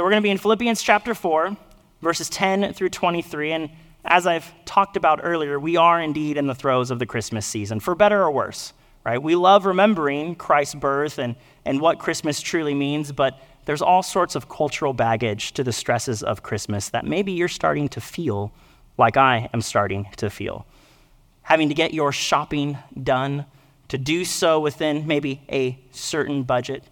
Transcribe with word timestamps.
So 0.00 0.04
we're 0.04 0.12
going 0.12 0.22
to 0.22 0.26
be 0.26 0.30
in 0.30 0.38
Philippians 0.38 0.80
chapter 0.80 1.14
4, 1.14 1.54
verses 2.00 2.30
10 2.30 2.72
through 2.72 2.88
23. 2.88 3.52
And 3.52 3.70
as 4.02 4.26
I've 4.26 4.50
talked 4.64 4.96
about 4.96 5.20
earlier, 5.22 5.60
we 5.60 5.76
are 5.76 6.00
indeed 6.00 6.38
in 6.38 6.46
the 6.46 6.54
throes 6.54 6.90
of 6.90 6.98
the 6.98 7.04
Christmas 7.04 7.44
season, 7.44 7.80
for 7.80 7.94
better 7.94 8.22
or 8.22 8.30
worse, 8.30 8.72
right? 9.04 9.22
We 9.22 9.34
love 9.34 9.66
remembering 9.66 10.36
Christ's 10.36 10.76
birth 10.76 11.18
and, 11.18 11.36
and 11.66 11.82
what 11.82 11.98
Christmas 11.98 12.40
truly 12.40 12.72
means, 12.72 13.12
but 13.12 13.42
there's 13.66 13.82
all 13.82 14.02
sorts 14.02 14.34
of 14.34 14.48
cultural 14.48 14.94
baggage 14.94 15.52
to 15.52 15.62
the 15.62 15.70
stresses 15.70 16.22
of 16.22 16.42
Christmas 16.42 16.88
that 16.88 17.04
maybe 17.04 17.32
you're 17.32 17.46
starting 17.46 17.86
to 17.90 18.00
feel 18.00 18.52
like 18.96 19.18
I 19.18 19.50
am 19.52 19.60
starting 19.60 20.08
to 20.16 20.30
feel. 20.30 20.64
Having 21.42 21.68
to 21.68 21.74
get 21.74 21.92
your 21.92 22.10
shopping 22.10 22.78
done, 23.02 23.44
to 23.88 23.98
do 23.98 24.24
so 24.24 24.60
within 24.60 25.06
maybe 25.06 25.42
a 25.52 25.78
certain 25.90 26.44
budget. 26.44 26.84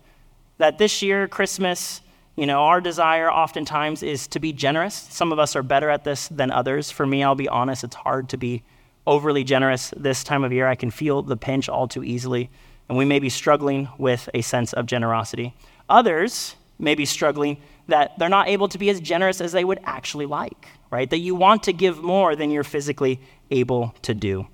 That 0.58 0.76
this 0.76 1.00
year, 1.00 1.26
Christmas, 1.26 2.02
you 2.38 2.46
know, 2.46 2.60
our 2.60 2.80
desire 2.80 3.28
oftentimes 3.28 4.04
is 4.04 4.28
to 4.28 4.38
be 4.38 4.52
generous. 4.52 4.94
Some 4.94 5.32
of 5.32 5.40
us 5.40 5.56
are 5.56 5.62
better 5.64 5.90
at 5.90 6.04
this 6.04 6.28
than 6.28 6.52
others. 6.52 6.88
For 6.88 7.04
me, 7.04 7.24
I'll 7.24 7.34
be 7.34 7.48
honest, 7.48 7.82
it's 7.82 7.96
hard 7.96 8.28
to 8.28 8.36
be 8.36 8.62
overly 9.08 9.42
generous 9.42 9.92
this 9.96 10.22
time 10.22 10.44
of 10.44 10.52
year. 10.52 10.68
I 10.68 10.76
can 10.76 10.92
feel 10.92 11.20
the 11.22 11.36
pinch 11.36 11.68
all 11.68 11.88
too 11.88 12.04
easily, 12.04 12.48
and 12.88 12.96
we 12.96 13.04
may 13.04 13.18
be 13.18 13.28
struggling 13.28 13.88
with 13.98 14.28
a 14.34 14.42
sense 14.42 14.72
of 14.72 14.86
generosity. 14.86 15.52
Others 15.88 16.54
may 16.78 16.94
be 16.94 17.04
struggling 17.04 17.56
that 17.88 18.16
they're 18.20 18.28
not 18.28 18.46
able 18.46 18.68
to 18.68 18.78
be 18.78 18.88
as 18.88 19.00
generous 19.00 19.40
as 19.40 19.50
they 19.50 19.64
would 19.64 19.80
actually 19.82 20.26
like, 20.26 20.68
right? 20.92 21.10
That 21.10 21.18
you 21.18 21.34
want 21.34 21.64
to 21.64 21.72
give 21.72 22.04
more 22.04 22.36
than 22.36 22.52
you're 22.52 22.62
physically 22.62 23.18
able 23.50 23.96
to 24.02 24.14
do. 24.14 24.46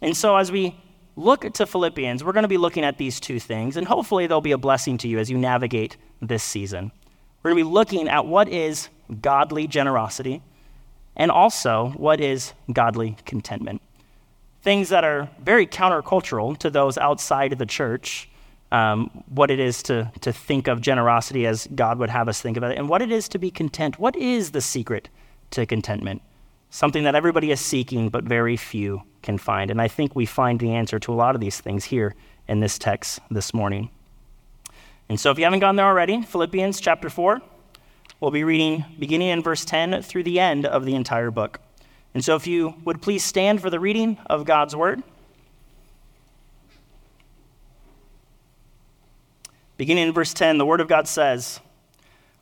And 0.00 0.16
so, 0.16 0.36
as 0.36 0.52
we 0.52 0.76
look 1.18 1.52
to 1.52 1.66
Philippians, 1.66 2.22
we're 2.22 2.32
going 2.32 2.42
to 2.42 2.48
be 2.48 2.56
looking 2.56 2.84
at 2.84 2.96
these 2.96 3.20
two 3.20 3.40
things, 3.40 3.76
and 3.76 3.86
hopefully 3.86 4.26
they'll 4.26 4.40
be 4.40 4.52
a 4.52 4.58
blessing 4.58 4.96
to 4.98 5.08
you 5.08 5.18
as 5.18 5.28
you 5.30 5.36
navigate 5.36 5.96
this 6.22 6.42
season. 6.42 6.92
We're 7.42 7.50
going 7.50 7.64
to 7.64 7.68
be 7.68 7.74
looking 7.74 8.08
at 8.08 8.26
what 8.26 8.48
is 8.48 8.88
godly 9.20 9.66
generosity 9.66 10.42
and 11.16 11.30
also 11.30 11.92
what 11.96 12.20
is 12.20 12.52
godly 12.72 13.16
contentment. 13.26 13.82
Things 14.62 14.88
that 14.90 15.04
are 15.04 15.28
very 15.42 15.66
countercultural 15.66 16.56
to 16.58 16.70
those 16.70 16.96
outside 16.96 17.52
of 17.52 17.58
the 17.58 17.66
church, 17.66 18.28
um, 18.70 19.24
what 19.28 19.50
it 19.50 19.58
is 19.58 19.82
to, 19.84 20.12
to 20.20 20.32
think 20.32 20.68
of 20.68 20.80
generosity 20.80 21.46
as 21.46 21.68
God 21.74 21.98
would 21.98 22.10
have 22.10 22.28
us 22.28 22.40
think 22.40 22.56
about 22.56 22.72
it, 22.72 22.78
and 22.78 22.88
what 22.88 23.02
it 23.02 23.10
is 23.10 23.28
to 23.30 23.38
be 23.38 23.50
content. 23.50 23.98
What 23.98 24.14
is 24.14 24.52
the 24.52 24.60
secret 24.60 25.08
to 25.50 25.66
contentment? 25.66 26.22
Something 26.70 27.04
that 27.04 27.14
everybody 27.14 27.50
is 27.50 27.60
seeking, 27.60 28.08
but 28.08 28.24
very 28.24 28.56
few 28.56 29.02
can 29.22 29.38
find. 29.38 29.70
And 29.70 29.80
I 29.80 29.88
think 29.88 30.14
we 30.14 30.26
find 30.26 30.60
the 30.60 30.72
answer 30.72 30.98
to 31.00 31.12
a 31.12 31.14
lot 31.14 31.34
of 31.34 31.40
these 31.40 31.60
things 31.60 31.84
here 31.84 32.14
in 32.46 32.60
this 32.60 32.78
text 32.78 33.20
this 33.30 33.52
morning. 33.52 33.90
And 35.08 35.18
so 35.18 35.30
if 35.30 35.38
you 35.38 35.44
haven't 35.44 35.60
gone 35.60 35.76
there 35.76 35.86
already, 35.86 36.22
Philippians 36.22 36.80
chapter 36.80 37.08
4, 37.08 37.40
we'll 38.20 38.30
be 38.30 38.44
reading 38.44 38.84
beginning 38.98 39.28
in 39.28 39.42
verse 39.42 39.64
10 39.64 40.02
through 40.02 40.24
the 40.24 40.38
end 40.38 40.66
of 40.66 40.84
the 40.84 40.94
entire 40.94 41.30
book. 41.30 41.60
And 42.14 42.24
so 42.24 42.36
if 42.36 42.46
you 42.46 42.74
would 42.84 43.00
please 43.00 43.24
stand 43.24 43.60
for 43.60 43.70
the 43.70 43.80
reading 43.80 44.18
of 44.26 44.44
God's 44.44 44.74
word. 44.74 45.02
Beginning 49.76 50.08
in 50.08 50.12
verse 50.12 50.34
10, 50.34 50.58
the 50.58 50.66
Word 50.66 50.80
of 50.80 50.88
God 50.88 51.06
says, 51.06 51.60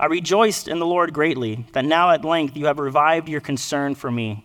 I 0.01 0.07
rejoiced 0.07 0.69
in 0.69 0.79
the 0.79 0.87
Lord 0.87 1.13
greatly 1.13 1.67
that 1.73 1.85
now 1.85 2.11
at 2.11 2.25
length 2.25 2.57
you 2.57 2.67
have 2.67 2.79
revived 2.79 3.29
your 3.29 3.43
concern 3.43 3.95
for 3.95 4.11
me. 4.11 4.45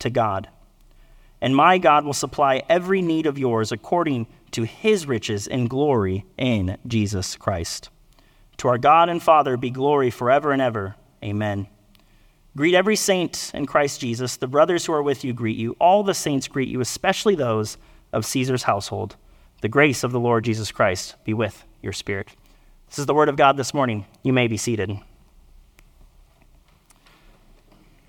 to 0.00 0.10
God. 0.10 0.48
And 1.40 1.54
my 1.54 1.78
God 1.78 2.04
will 2.04 2.12
supply 2.12 2.62
every 2.68 3.00
need 3.02 3.26
of 3.26 3.38
yours 3.38 3.70
according 3.70 4.26
to 4.52 4.64
his 4.64 5.06
riches 5.06 5.46
and 5.46 5.70
glory 5.70 6.24
in 6.36 6.78
Jesus 6.86 7.36
Christ. 7.36 7.90
To 8.58 8.68
our 8.68 8.78
God 8.78 9.08
and 9.08 9.22
Father 9.22 9.56
be 9.56 9.70
glory 9.70 10.10
forever 10.10 10.52
and 10.52 10.60
ever. 10.60 10.96
Amen. 11.22 11.68
Greet 12.56 12.74
every 12.74 12.96
saint 12.96 13.52
in 13.54 13.66
Christ 13.66 14.00
Jesus. 14.00 14.36
The 14.36 14.48
brothers 14.48 14.84
who 14.84 14.92
are 14.92 15.02
with 15.02 15.22
you 15.22 15.32
greet 15.32 15.56
you. 15.56 15.76
All 15.78 16.02
the 16.02 16.14
saints 16.14 16.48
greet 16.48 16.68
you, 16.68 16.80
especially 16.80 17.36
those 17.36 17.78
of 18.12 18.26
Caesar's 18.26 18.64
household. 18.64 19.16
The 19.60 19.68
grace 19.68 20.02
of 20.02 20.12
the 20.12 20.20
Lord 20.20 20.44
Jesus 20.44 20.72
Christ 20.72 21.14
be 21.24 21.34
with 21.34 21.64
your 21.82 21.92
spirit. 21.92 22.28
This 22.88 22.98
is 22.98 23.06
the 23.06 23.14
word 23.14 23.28
of 23.28 23.36
God 23.36 23.56
this 23.56 23.74
morning. 23.74 24.06
You 24.22 24.32
may 24.32 24.48
be 24.48 24.56
seated. 24.56 24.98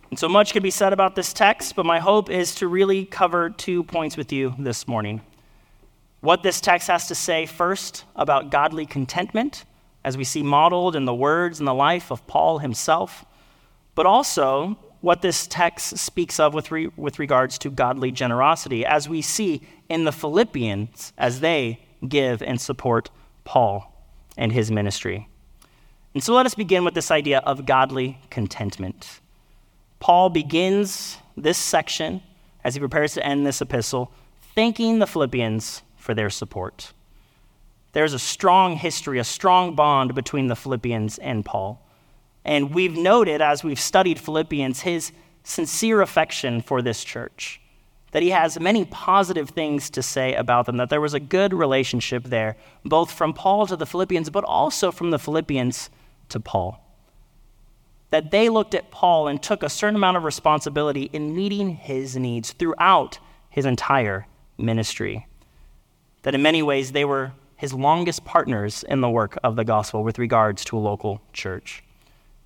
And 0.09 0.18
so 0.18 0.28
much 0.28 0.53
could 0.53 0.64
be 0.64 0.72
said 0.72 0.92
about 0.92 1.16
this 1.16 1.34
text, 1.34 1.75
but 1.75 1.86
my 1.86 2.00
hope 2.00 2.30
is 2.31 2.56
to 2.56 2.68
really 2.68 3.06
cover 3.06 3.50
two 3.50 3.84
points 3.84 4.18
with 4.18 4.34
you 4.34 4.56
this 4.58 4.88
morning. 4.88 5.22
What 6.22 6.42
this 6.42 6.59
text 6.59 6.88
has 6.88 7.08
to 7.08 7.16
say 7.16 7.46
first 7.46 8.06
about 8.16 8.50
godly 8.50 8.88
contentment, 8.88 9.66
as 10.03 10.18
we 10.18 10.24
see 10.24 10.42
modeled 10.42 10.96
in 10.96 11.06
the 11.06 11.14
words 11.14 11.59
and 11.59 11.68
the 11.68 11.74
life 11.74 12.12
of 12.12 12.25
Paul 12.25 12.58
himself, 12.58 13.24
but 13.94 14.08
also 14.08 14.80
what 15.02 15.22
this 15.22 15.46
text 15.46 15.97
speaks 15.97 16.40
of 16.40 16.53
with, 16.53 16.72
re- 16.72 16.90
with 16.97 17.20
regards 17.20 17.58
to 17.59 17.70
godly 17.70 18.12
generosity, 18.12 18.86
as 18.86 19.08
we 19.08 19.22
see 19.22 19.62
in 19.90 20.06
the 20.06 20.12
Philippians 20.12 21.14
as 21.18 21.40
they 21.40 21.80
give 22.08 22.41
and 22.41 22.59
support 22.59 23.09
Paul 23.44 23.94
and 24.38 24.52
his 24.52 24.72
ministry. 24.72 25.28
And 26.14 26.24
so 26.24 26.34
let 26.34 26.46
us 26.46 26.56
begin 26.56 26.84
with 26.84 26.96
this 26.96 27.12
idea 27.12 27.40
of 27.40 27.66
godly 27.66 28.20
contentment. 28.30 29.20
Paul 30.00 30.30
begins 30.30 31.18
this 31.36 31.58
section 31.58 32.22
as 32.64 32.74
he 32.74 32.80
prepares 32.80 33.14
to 33.14 33.26
end 33.26 33.46
this 33.46 33.62
epistle, 33.62 34.12
thanking 34.56 35.00
the 35.00 35.08
Philippians 35.08 35.84
for 35.96 36.14
their 36.14 36.30
support. 36.30 36.94
There's 37.94 38.14
a 38.14 38.20
strong 38.20 38.76
history, 38.76 39.20
a 39.20 39.24
strong 39.24 39.76
bond 39.76 40.16
between 40.16 40.48
the 40.48 40.56
Philippians 40.56 41.18
and 41.18 41.44
Paul. 41.44 41.86
And 42.46 42.74
we've 42.74 42.96
noted 42.96 43.42
as 43.42 43.64
we've 43.64 43.80
studied 43.80 44.20
Philippians 44.20 44.82
his 44.82 45.12
sincere 45.44 46.02
affection 46.02 46.62
for 46.62 46.82
this 46.82 47.04
church 47.04 47.62
that 48.12 48.24
he 48.24 48.32
has 48.32 48.59
many 48.59 48.86
positive 48.86 49.50
things 49.50 49.90
to 49.92 50.02
say 50.02 50.34
about 50.34 50.66
them, 50.66 50.78
that 50.78 50.90
there 50.90 51.02
was 51.02 51.14
a 51.14 51.20
good 51.20 51.54
relationship 51.54 52.24
there, 52.24 52.58
both 52.84 53.12
from 53.12 53.34
Paul 53.34 53.68
to 53.68 53.76
the 53.76 53.86
Philippians, 53.86 54.30
but 54.30 54.44
also 54.44 54.92
from 54.92 55.12
the 55.12 55.20
Philippians 55.20 55.90
to 56.30 56.40
Paul. 56.40 56.84
That 58.12 58.31
they 58.31 58.50
looked 58.50 58.74
at 58.74 58.92
Paul 58.92 59.28
and 59.28 59.41
took 59.41 59.61
a 59.61 59.70
certain 59.70 59.96
amount 59.96 60.17
of 60.17 60.23
responsibility 60.23 61.09
in 61.14 61.35
meeting 61.35 61.76
his 61.76 62.17
needs 62.17 62.53
throughout 62.53 63.20
his 63.50 63.66
entire 63.66 64.28
ministry. 64.58 65.28
That 66.23 66.35
in 66.35 66.41
many 66.41 66.61
ways 66.61 66.91
they 66.91 67.06
were 67.06 67.34
his 67.56 67.73
longest 67.73 68.23
partners 68.26 68.84
in 68.88 69.02
the 69.02 69.09
work 69.09 69.38
of 69.44 69.56
the 69.56 69.66
gospel 69.66 70.03
with 70.03 70.17
regards 70.17 70.64
to 70.66 70.78
a 70.78 70.79
local 70.79 71.22
church. 71.34 71.84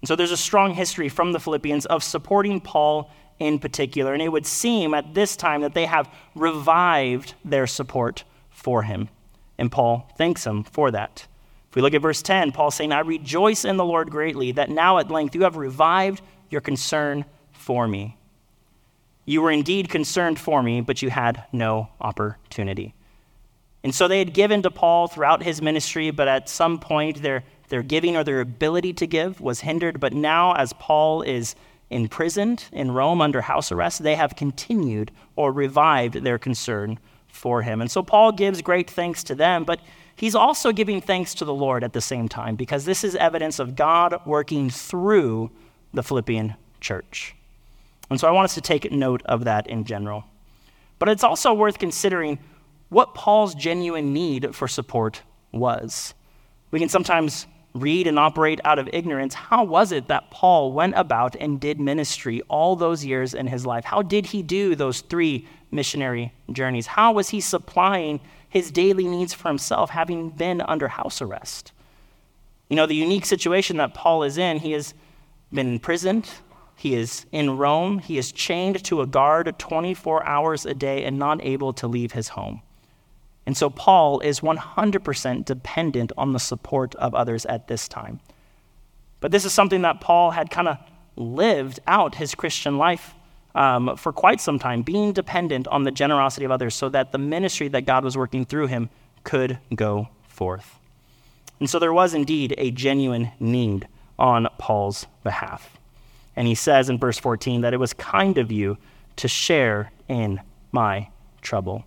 And 0.01 0.07
so 0.07 0.15
there's 0.15 0.31
a 0.31 0.37
strong 0.37 0.73
history 0.73 1.07
from 1.07 1.31
the 1.31 1.39
Philippians 1.39 1.85
of 1.85 2.03
supporting 2.03 2.59
Paul 2.59 3.09
in 3.39 3.59
particular. 3.59 4.13
And 4.13 4.21
it 4.21 4.31
would 4.31 4.45
seem 4.45 4.93
at 4.93 5.13
this 5.13 5.35
time 5.35 5.61
that 5.61 5.73
they 5.73 5.85
have 5.85 6.09
revived 6.35 7.35
their 7.45 7.67
support 7.67 8.23
for 8.49 8.83
him. 8.83 9.09
And 9.57 9.71
Paul 9.71 10.09
thanks 10.17 10.45
him 10.45 10.63
for 10.63 10.91
that. 10.91 11.27
If 11.73 11.77
we 11.77 11.81
look 11.81 11.95
at 11.95 12.03
verse 12.03 12.21
10, 12.21 12.51
Paul 12.51 12.69
saying, 12.69 12.91
I 12.91 12.99
rejoice 12.99 13.65
in 13.65 13.77
the 13.77 13.83
Lord 13.83 14.11
greatly 14.11 14.51
that 14.51 14.69
now 14.69 14.99
at 14.99 15.09
length 15.09 15.33
you 15.33 15.41
have 15.41 15.55
revived 15.55 16.21
your 16.51 16.61
concern 16.61 17.25
for 17.51 17.87
me. 17.87 18.15
You 19.25 19.41
were 19.41 19.49
indeed 19.49 19.89
concerned 19.89 20.37
for 20.37 20.61
me, 20.61 20.81
but 20.81 21.01
you 21.01 21.09
had 21.09 21.45
no 21.51 21.89
opportunity. 21.99 22.93
And 23.83 23.95
so 23.95 24.07
they 24.07 24.19
had 24.19 24.35
given 24.35 24.61
to 24.61 24.69
Paul 24.69 25.07
throughout 25.07 25.41
his 25.41 25.63
ministry, 25.63 26.11
but 26.11 26.27
at 26.27 26.47
some 26.47 26.77
point 26.77 27.23
their, 27.23 27.43
their 27.69 27.81
giving 27.81 28.15
or 28.15 28.23
their 28.23 28.41
ability 28.41 28.93
to 28.93 29.07
give 29.07 29.41
was 29.41 29.61
hindered. 29.61 29.99
But 29.99 30.13
now, 30.13 30.53
as 30.53 30.73
Paul 30.73 31.23
is 31.23 31.55
imprisoned 31.89 32.65
in 32.71 32.91
Rome 32.91 33.19
under 33.19 33.41
house 33.41 33.71
arrest, 33.71 34.03
they 34.03 34.13
have 34.13 34.35
continued 34.35 35.09
or 35.35 35.51
revived 35.51 36.23
their 36.23 36.37
concern 36.37 36.99
for 37.29 37.63
him. 37.63 37.81
And 37.81 37.89
so 37.89 38.03
Paul 38.03 38.31
gives 38.31 38.61
great 38.61 38.91
thanks 38.91 39.23
to 39.23 39.33
them, 39.33 39.63
but 39.63 39.79
he's 40.15 40.35
also 40.35 40.71
giving 40.71 41.01
thanks 41.01 41.33
to 41.35 41.45
the 41.45 41.53
Lord 41.53 41.83
at 41.83 41.93
the 41.93 42.01
same 42.01 42.27
time 42.27 42.55
because 42.55 42.85
this 42.85 43.03
is 43.03 43.15
evidence 43.15 43.59
of 43.59 43.75
God 43.75 44.19
working 44.25 44.69
through 44.69 45.51
the 45.93 46.03
Philippian 46.03 46.55
church. 46.79 47.35
And 48.09 48.19
so 48.19 48.27
I 48.27 48.31
want 48.31 48.45
us 48.45 48.55
to 48.55 48.61
take 48.61 48.91
note 48.91 49.21
of 49.25 49.45
that 49.45 49.67
in 49.67 49.85
general. 49.85 50.25
But 50.99 51.09
it's 51.09 51.23
also 51.23 51.53
worth 51.53 51.79
considering 51.79 52.39
what 52.89 53.15
Paul's 53.15 53.55
genuine 53.55 54.13
need 54.13 54.55
for 54.55 54.67
support 54.67 55.21
was. 55.51 56.13
We 56.71 56.79
can 56.79 56.89
sometimes 56.89 57.47
read 57.73 58.05
and 58.05 58.19
operate 58.19 58.61
out 58.63 58.77
of 58.77 58.87
ignorance. 58.93 59.33
How 59.33 59.63
was 59.63 59.91
it 59.91 60.07
that 60.07 60.29
Paul 60.29 60.73
went 60.73 60.93
about 60.95 61.35
and 61.35 61.59
did 61.59 61.79
ministry 61.79 62.41
all 62.49 62.75
those 62.75 63.03
years 63.03 63.33
in 63.33 63.47
his 63.47 63.65
life? 63.65 63.83
How 63.83 64.01
did 64.01 64.27
he 64.27 64.43
do 64.43 64.75
those 64.75 65.01
three 65.01 65.47
missionary 65.71 66.33
journeys? 66.51 66.85
How 66.85 67.11
was 67.11 67.29
he 67.29 67.41
supplying 67.41 68.19
his 68.53 68.69
daily 68.69 69.07
needs 69.07 69.33
for 69.33 69.47
himself, 69.47 69.89
having 69.89 70.29
been 70.29 70.61
under 70.61 70.87
house 70.87 71.23
arrest? 71.23 71.71
You 72.69 72.75
know, 72.75 72.85
the 72.85 72.95
unique 72.95 73.25
situation 73.25 73.77
that 73.77 73.95
Paul 73.95 74.21
is 74.21 74.37
in, 74.37 74.59
he 74.59 74.73
has 74.73 74.93
been 75.51 75.73
imprisoned, 75.73 76.29
he 76.75 76.93
is 76.93 77.25
in 77.31 77.57
Rome, 77.57 77.97
he 77.97 78.19
is 78.19 78.31
chained 78.31 78.83
to 78.83 79.01
a 79.01 79.07
guard 79.07 79.55
24 79.57 80.23
hours 80.23 80.67
a 80.67 80.75
day 80.75 81.03
and 81.03 81.17
not 81.17 81.43
able 81.43 81.73
to 81.73 81.87
leave 81.87 82.11
his 82.11 82.27
home. 82.29 82.61
And 83.47 83.57
so 83.57 83.71
Paul 83.71 84.19
is 84.19 84.41
100% 84.41 85.45
dependent 85.45 86.11
on 86.15 86.33
the 86.33 86.39
support 86.39 86.93
of 86.95 87.15
others 87.15 87.47
at 87.47 87.67
this 87.67 87.87
time. 87.87 88.19
But 89.19 89.31
this 89.31 89.45
is 89.45 89.51
something 89.51 89.81
that 89.81 89.99
Paul 89.99 90.29
had 90.29 90.51
kind 90.51 90.67
of 90.67 90.77
lived 91.15 91.79
out 91.87 92.15
his 92.15 92.35
Christian 92.35 92.77
life 92.77 93.15
um, 93.55 93.95
for 93.97 94.11
quite 94.11 94.41
some 94.41 94.59
time, 94.59 94.81
being 94.81 95.13
dependent 95.13 95.67
on 95.67 95.83
the 95.83 95.91
generosity 95.91 96.45
of 96.45 96.51
others 96.51 96.75
so 96.75 96.89
that 96.89 97.11
the 97.11 97.17
ministry 97.17 97.67
that 97.69 97.81
God 97.85 98.03
was 98.03 98.17
working 98.17 98.45
through 98.45 98.67
him 98.67 98.89
could 99.23 99.59
go 99.75 100.09
forth. 100.27 100.79
And 101.59 101.69
so 101.69 101.79
there 101.79 101.93
was 101.93 102.13
indeed 102.13 102.55
a 102.57 102.71
genuine 102.71 103.31
need 103.39 103.87
on 104.17 104.47
Paul's 104.57 105.05
behalf. 105.23 105.77
And 106.35 106.47
he 106.47 106.55
says 106.55 106.89
in 106.89 106.97
verse 106.97 107.19
14 107.19 107.61
that 107.61 107.73
it 107.73 107.79
was 107.79 107.93
kind 107.93 108.37
of 108.37 108.51
you 108.51 108.77
to 109.17 109.27
share 109.27 109.91
in 110.07 110.41
my 110.71 111.09
trouble. 111.41 111.85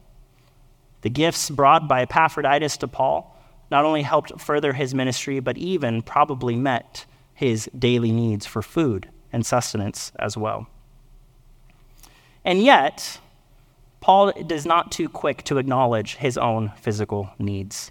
The 1.03 1.11
gifts 1.11 1.51
brought 1.51 1.89
by 1.89 2.03
Epaphroditus 2.03 2.77
to 2.79 2.89
Paul 2.89 3.33
not 3.71 3.85
only 3.85 4.03
helped 4.03 4.41
further 4.41 4.73
his 4.73 4.95
ministry, 4.95 5.41
but 5.41 5.59
even 5.59 6.03
probably 6.03 6.55
met 6.55 7.05
his 7.35 7.69
daily 7.77 8.13
needs 8.13 8.47
for 8.47 8.63
food 8.63 9.09
and 9.33 9.45
sustenance 9.45 10.13
as 10.19 10.37
well. 10.37 10.69
And 12.47 12.63
yet, 12.63 13.19
Paul 14.01 14.29
is 14.29 14.65
not 14.65 14.93
too 14.93 15.09
quick 15.09 15.43
to 15.45 15.59
acknowledge 15.59 16.15
his 16.15 16.39
own 16.39 16.73
physical 16.77 17.31
needs. 17.41 17.91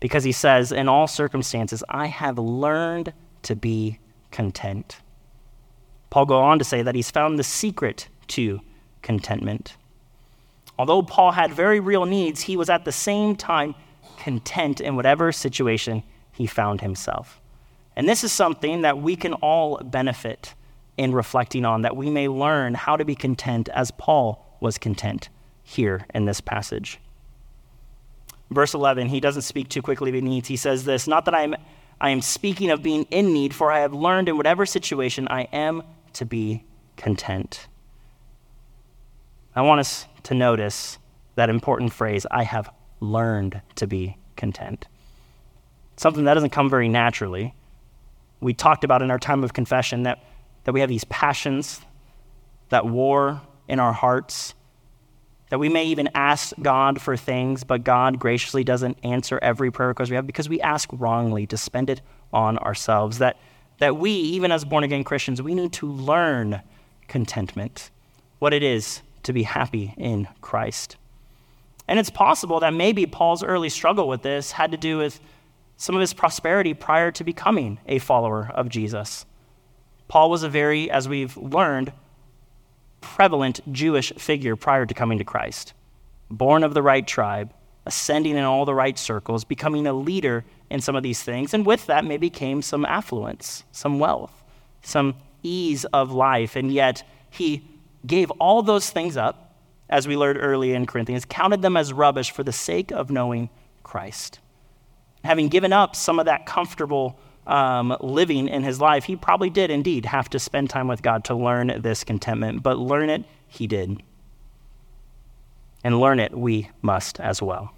Because 0.00 0.24
he 0.24 0.32
says, 0.32 0.72
In 0.72 0.88
all 0.88 1.06
circumstances, 1.06 1.84
I 1.90 2.06
have 2.06 2.38
learned 2.38 3.12
to 3.42 3.54
be 3.54 3.98
content. 4.30 5.00
Paul 6.08 6.24
goes 6.24 6.42
on 6.42 6.58
to 6.58 6.64
say 6.64 6.80
that 6.80 6.94
he's 6.94 7.10
found 7.10 7.38
the 7.38 7.44
secret 7.44 8.08
to 8.28 8.60
contentment. 9.02 9.76
Although 10.78 11.02
Paul 11.02 11.32
had 11.32 11.52
very 11.52 11.80
real 11.80 12.06
needs, 12.06 12.40
he 12.42 12.56
was 12.56 12.70
at 12.70 12.86
the 12.86 12.92
same 12.92 13.36
time 13.36 13.74
content 14.16 14.80
in 14.80 14.96
whatever 14.96 15.32
situation 15.32 16.02
he 16.32 16.46
found 16.46 16.80
himself. 16.80 17.42
And 17.94 18.08
this 18.08 18.24
is 18.24 18.32
something 18.32 18.80
that 18.82 18.98
we 18.98 19.16
can 19.16 19.34
all 19.34 19.76
benefit 19.78 20.54
in 20.98 21.12
reflecting 21.12 21.64
on, 21.64 21.82
that 21.82 21.96
we 21.96 22.10
may 22.10 22.28
learn 22.28 22.74
how 22.74 22.96
to 22.96 23.04
be 23.04 23.14
content 23.14 23.68
as 23.70 23.90
Paul 23.92 24.56
was 24.60 24.78
content 24.78 25.28
here 25.62 26.06
in 26.14 26.24
this 26.24 26.40
passage. 26.40 26.98
Verse 28.50 28.74
11, 28.74 29.08
he 29.08 29.20
doesn't 29.20 29.42
speak 29.42 29.68
too 29.68 29.82
quickly 29.82 30.10
needs. 30.20 30.48
He 30.48 30.56
says 30.56 30.84
this 30.84 31.06
Not 31.06 31.24
that 31.26 31.34
I 31.34 31.42
am, 31.42 31.56
I 32.00 32.10
am 32.10 32.20
speaking 32.20 32.70
of 32.70 32.82
being 32.82 33.04
in 33.10 33.32
need, 33.32 33.54
for 33.54 33.70
I 33.70 33.80
have 33.80 33.92
learned 33.92 34.28
in 34.28 34.36
whatever 34.36 34.66
situation 34.66 35.28
I 35.28 35.42
am 35.52 35.82
to 36.14 36.24
be 36.24 36.64
content. 36.96 37.66
I 39.54 39.62
want 39.62 39.80
us 39.80 40.06
to 40.24 40.34
notice 40.34 40.98
that 41.34 41.50
important 41.50 41.92
phrase 41.92 42.26
I 42.30 42.44
have 42.44 42.70
learned 43.00 43.60
to 43.76 43.86
be 43.86 44.16
content. 44.36 44.86
Something 45.96 46.24
that 46.24 46.34
doesn't 46.34 46.50
come 46.50 46.70
very 46.70 46.88
naturally. 46.88 47.54
We 48.40 48.54
talked 48.54 48.84
about 48.84 49.02
in 49.02 49.10
our 49.10 49.18
time 49.18 49.42
of 49.44 49.52
confession 49.52 50.04
that, 50.04 50.22
that 50.68 50.74
we 50.74 50.80
have 50.80 50.90
these 50.90 51.04
passions 51.04 51.80
that 52.68 52.84
war 52.84 53.40
in 53.68 53.80
our 53.80 53.94
hearts, 53.94 54.52
that 55.48 55.58
we 55.58 55.70
may 55.70 55.86
even 55.86 56.10
ask 56.14 56.52
God 56.60 57.00
for 57.00 57.16
things, 57.16 57.64
but 57.64 57.84
God 57.84 58.18
graciously 58.18 58.64
doesn't 58.64 58.98
answer 59.02 59.38
every 59.40 59.70
prayer 59.70 59.88
request 59.88 60.10
we 60.10 60.16
have 60.16 60.26
because 60.26 60.46
we 60.46 60.60
ask 60.60 60.90
wrongly 60.92 61.46
to 61.46 61.56
spend 61.56 61.88
it 61.88 62.02
on 62.34 62.58
ourselves. 62.58 63.16
That, 63.16 63.38
that 63.78 63.96
we, 63.96 64.10
even 64.10 64.52
as 64.52 64.66
born 64.66 64.84
again 64.84 65.04
Christians, 65.04 65.40
we 65.40 65.54
need 65.54 65.72
to 65.72 65.90
learn 65.90 66.60
contentment, 67.06 67.90
what 68.38 68.52
it 68.52 68.62
is 68.62 69.00
to 69.22 69.32
be 69.32 69.44
happy 69.44 69.94
in 69.96 70.28
Christ. 70.42 70.98
And 71.88 71.98
it's 71.98 72.10
possible 72.10 72.60
that 72.60 72.74
maybe 72.74 73.06
Paul's 73.06 73.42
early 73.42 73.70
struggle 73.70 74.06
with 74.06 74.20
this 74.20 74.52
had 74.52 74.72
to 74.72 74.76
do 74.76 74.98
with 74.98 75.18
some 75.78 75.94
of 75.94 76.02
his 76.02 76.12
prosperity 76.12 76.74
prior 76.74 77.10
to 77.12 77.24
becoming 77.24 77.78
a 77.86 77.98
follower 77.98 78.50
of 78.54 78.68
Jesus. 78.68 79.24
Paul 80.08 80.30
was 80.30 80.42
a 80.42 80.48
very, 80.48 80.90
as 80.90 81.08
we've 81.08 81.36
learned, 81.36 81.92
prevalent 83.00 83.60
Jewish 83.72 84.12
figure 84.14 84.56
prior 84.56 84.86
to 84.86 84.94
coming 84.94 85.18
to 85.18 85.24
Christ. 85.24 85.74
Born 86.30 86.64
of 86.64 86.74
the 86.74 86.82
right 86.82 87.06
tribe, 87.06 87.52
ascending 87.86 88.36
in 88.36 88.44
all 88.44 88.64
the 88.64 88.74
right 88.74 88.98
circles, 88.98 89.44
becoming 89.44 89.86
a 89.86 89.92
leader 89.92 90.44
in 90.70 90.80
some 90.80 90.96
of 90.96 91.02
these 91.02 91.22
things. 91.22 91.54
And 91.54 91.64
with 91.64 91.86
that, 91.86 92.04
maybe 92.04 92.30
came 92.30 92.62
some 92.62 92.84
affluence, 92.84 93.64
some 93.72 93.98
wealth, 93.98 94.42
some 94.82 95.14
ease 95.42 95.84
of 95.86 96.12
life. 96.12 96.56
And 96.56 96.72
yet, 96.72 97.02
he 97.30 97.62
gave 98.06 98.30
all 98.32 98.62
those 98.62 98.90
things 98.90 99.16
up, 99.16 99.54
as 99.88 100.06
we 100.06 100.16
learned 100.16 100.38
early 100.40 100.74
in 100.74 100.86
Corinthians, 100.86 101.24
counted 101.24 101.62
them 101.62 101.76
as 101.76 101.92
rubbish 101.92 102.30
for 102.30 102.42
the 102.42 102.52
sake 102.52 102.90
of 102.90 103.10
knowing 103.10 103.48
Christ. 103.82 104.38
Having 105.24 105.48
given 105.48 105.72
up 105.72 105.96
some 105.96 106.18
of 106.18 106.26
that 106.26 106.46
comfortable 106.46 107.18
um, 107.48 107.96
living 108.00 108.48
in 108.48 108.62
his 108.62 108.80
life, 108.80 109.04
he 109.04 109.16
probably 109.16 109.50
did 109.50 109.70
indeed 109.70 110.04
have 110.06 110.28
to 110.30 110.38
spend 110.38 110.70
time 110.70 110.86
with 110.86 111.02
God 111.02 111.24
to 111.24 111.34
learn 111.34 111.80
this 111.80 112.04
contentment, 112.04 112.62
but 112.62 112.78
learn 112.78 113.10
it 113.10 113.24
he 113.48 113.66
did. 113.66 114.02
And 115.82 116.00
learn 116.00 116.20
it 116.20 116.36
we 116.36 116.70
must 116.82 117.20
as 117.20 117.40
well. 117.40 117.72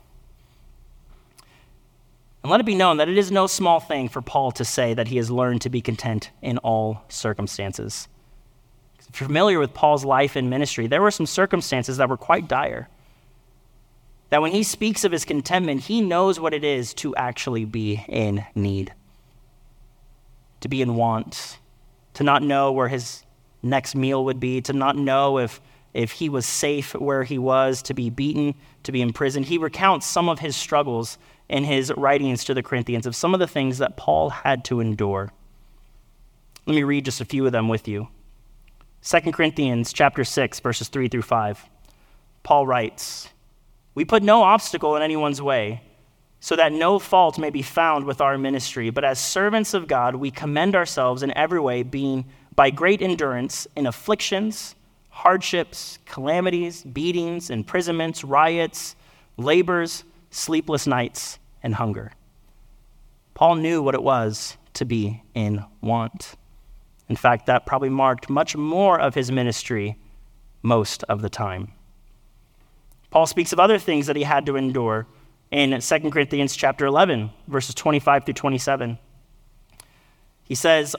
And 2.42 2.50
let 2.50 2.60
it 2.60 2.66
be 2.66 2.74
known 2.74 2.96
that 2.96 3.08
it 3.08 3.18
is 3.18 3.30
no 3.30 3.46
small 3.46 3.80
thing 3.80 4.08
for 4.08 4.22
Paul 4.22 4.50
to 4.52 4.64
say 4.64 4.94
that 4.94 5.08
he 5.08 5.18
has 5.18 5.30
learned 5.30 5.60
to 5.62 5.70
be 5.70 5.80
content 5.80 6.30
in 6.40 6.58
all 6.58 7.02
circumstances 7.08 8.08
If 9.08 9.20
you're 9.20 9.28
familiar 9.28 9.58
with 9.58 9.74
Paul's 9.74 10.04
life 10.04 10.36
and 10.36 10.48
ministry, 10.48 10.86
there 10.86 11.02
were 11.02 11.10
some 11.10 11.26
circumstances 11.26 11.98
that 11.98 12.08
were 12.08 12.16
quite 12.16 12.48
dire. 12.48 12.88
That 14.30 14.40
when 14.40 14.52
he 14.52 14.62
speaks 14.62 15.04
of 15.04 15.12
his 15.12 15.24
contentment, 15.24 15.82
he 15.82 16.00
knows 16.00 16.38
what 16.38 16.54
it 16.54 16.64
is 16.64 16.94
to 16.94 17.14
actually 17.16 17.64
be 17.64 18.04
in 18.08 18.44
need, 18.54 18.94
to 20.60 20.68
be 20.68 20.82
in 20.82 20.94
want, 20.94 21.58
to 22.14 22.24
not 22.24 22.42
know 22.42 22.72
where 22.72 22.88
his 22.88 23.24
next 23.62 23.94
meal 23.94 24.24
would 24.24 24.40
be, 24.40 24.60
to 24.62 24.72
not 24.72 24.96
know 24.96 25.38
if, 25.38 25.60
if 25.94 26.12
he 26.12 26.28
was 26.28 26.46
safe 26.46 26.92
where 26.94 27.24
he 27.24 27.38
was, 27.38 27.82
to 27.82 27.94
be 27.94 28.10
beaten, 28.10 28.54
to 28.82 28.92
be 28.92 29.02
imprisoned. 29.02 29.46
He 29.46 29.58
recounts 29.58 30.06
some 30.06 30.28
of 30.28 30.38
his 30.38 30.56
struggles 30.56 31.18
in 31.48 31.64
his 31.64 31.92
writings 31.96 32.44
to 32.44 32.54
the 32.54 32.62
Corinthians 32.62 33.06
of 33.06 33.16
some 33.16 33.34
of 33.34 33.40
the 33.40 33.46
things 33.46 33.78
that 33.78 33.96
Paul 33.96 34.30
had 34.30 34.64
to 34.66 34.80
endure. 34.80 35.32
Let 36.66 36.74
me 36.74 36.82
read 36.84 37.04
just 37.04 37.20
a 37.20 37.24
few 37.24 37.44
of 37.46 37.52
them 37.52 37.68
with 37.68 37.88
you. 37.88 38.08
2 39.02 39.32
Corinthians 39.32 39.92
chapter 39.92 40.24
6 40.24 40.60
verses 40.60 40.88
3 40.88 41.08
through 41.08 41.22
5. 41.22 41.68
Paul 42.42 42.66
writes, 42.66 43.28
"We 43.94 44.04
put 44.04 44.22
no 44.22 44.42
obstacle 44.42 44.94
in 44.94 45.02
anyone's 45.02 45.42
way, 45.42 45.82
so 46.40 46.56
that 46.56 46.72
no 46.72 46.98
fault 46.98 47.38
may 47.38 47.50
be 47.50 47.62
found 47.62 48.06
with 48.06 48.20
our 48.20 48.38
ministry, 48.38 48.88
but 48.88 49.04
as 49.04 49.18
servants 49.18 49.74
of 49.74 49.86
God, 49.86 50.16
we 50.16 50.30
commend 50.30 50.74
ourselves 50.74 51.22
in 51.22 51.36
every 51.36 51.60
way 51.60 51.82
being 51.82 52.24
by 52.56 52.70
great 52.70 53.02
endurance 53.02 53.66
in 53.76 53.86
afflictions, 53.86 54.74
hardships, 55.10 55.98
calamities, 56.06 56.82
beatings, 56.82 57.50
imprisonments, 57.50 58.24
riots, 58.24 58.96
labors, 59.36 60.04
sleepless 60.30 60.86
nights, 60.86 61.38
and 61.62 61.74
hunger." 61.74 62.12
Paul 63.34 63.56
knew 63.56 63.82
what 63.82 63.94
it 63.94 64.02
was 64.02 64.56
to 64.74 64.84
be 64.84 65.22
in 65.34 65.64
want. 65.80 66.36
In 67.08 67.16
fact, 67.16 67.46
that 67.46 67.66
probably 67.66 67.88
marked 67.88 68.30
much 68.30 68.56
more 68.56 68.98
of 68.98 69.14
his 69.14 69.30
ministry 69.30 69.96
most 70.62 71.02
of 71.04 71.22
the 71.22 71.30
time. 71.30 71.72
Paul 73.10 73.26
speaks 73.26 73.52
of 73.52 73.58
other 73.58 73.78
things 73.78 74.06
that 74.06 74.16
he 74.16 74.22
had 74.22 74.46
to 74.46 74.56
endure 74.56 75.06
in 75.50 75.78
2 75.80 76.10
Corinthians 76.10 76.54
chapter 76.54 76.86
11, 76.86 77.30
verses 77.48 77.74
25 77.74 78.24
through 78.24 78.34
27. 78.34 78.98
He 80.44 80.54
says, 80.54 80.94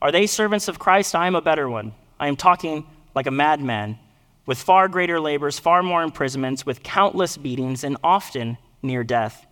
Are 0.00 0.12
they 0.12 0.26
servants 0.26 0.68
of 0.68 0.78
Christ? 0.78 1.14
I 1.14 1.26
am 1.26 1.34
a 1.34 1.40
better 1.40 1.68
one. 1.68 1.92
I 2.18 2.28
am 2.28 2.36
talking 2.36 2.86
like 3.14 3.26
a 3.26 3.32
madman, 3.32 3.98
with 4.46 4.58
far 4.58 4.88
greater 4.88 5.18
labors, 5.18 5.58
far 5.58 5.82
more 5.82 6.02
imprisonments, 6.02 6.64
with 6.64 6.82
countless 6.82 7.36
beatings, 7.36 7.82
and 7.82 7.96
often 8.04 8.58
near 8.82 9.02
death. 9.02 9.46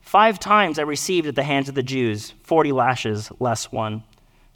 Five 0.00 0.38
times 0.38 0.78
I 0.78 0.82
received 0.82 1.26
at 1.26 1.34
the 1.34 1.42
hands 1.42 1.68
of 1.68 1.74
the 1.74 1.82
Jews 1.82 2.32
40 2.44 2.72
lashes 2.72 3.30
less 3.38 3.70
one. 3.70 4.02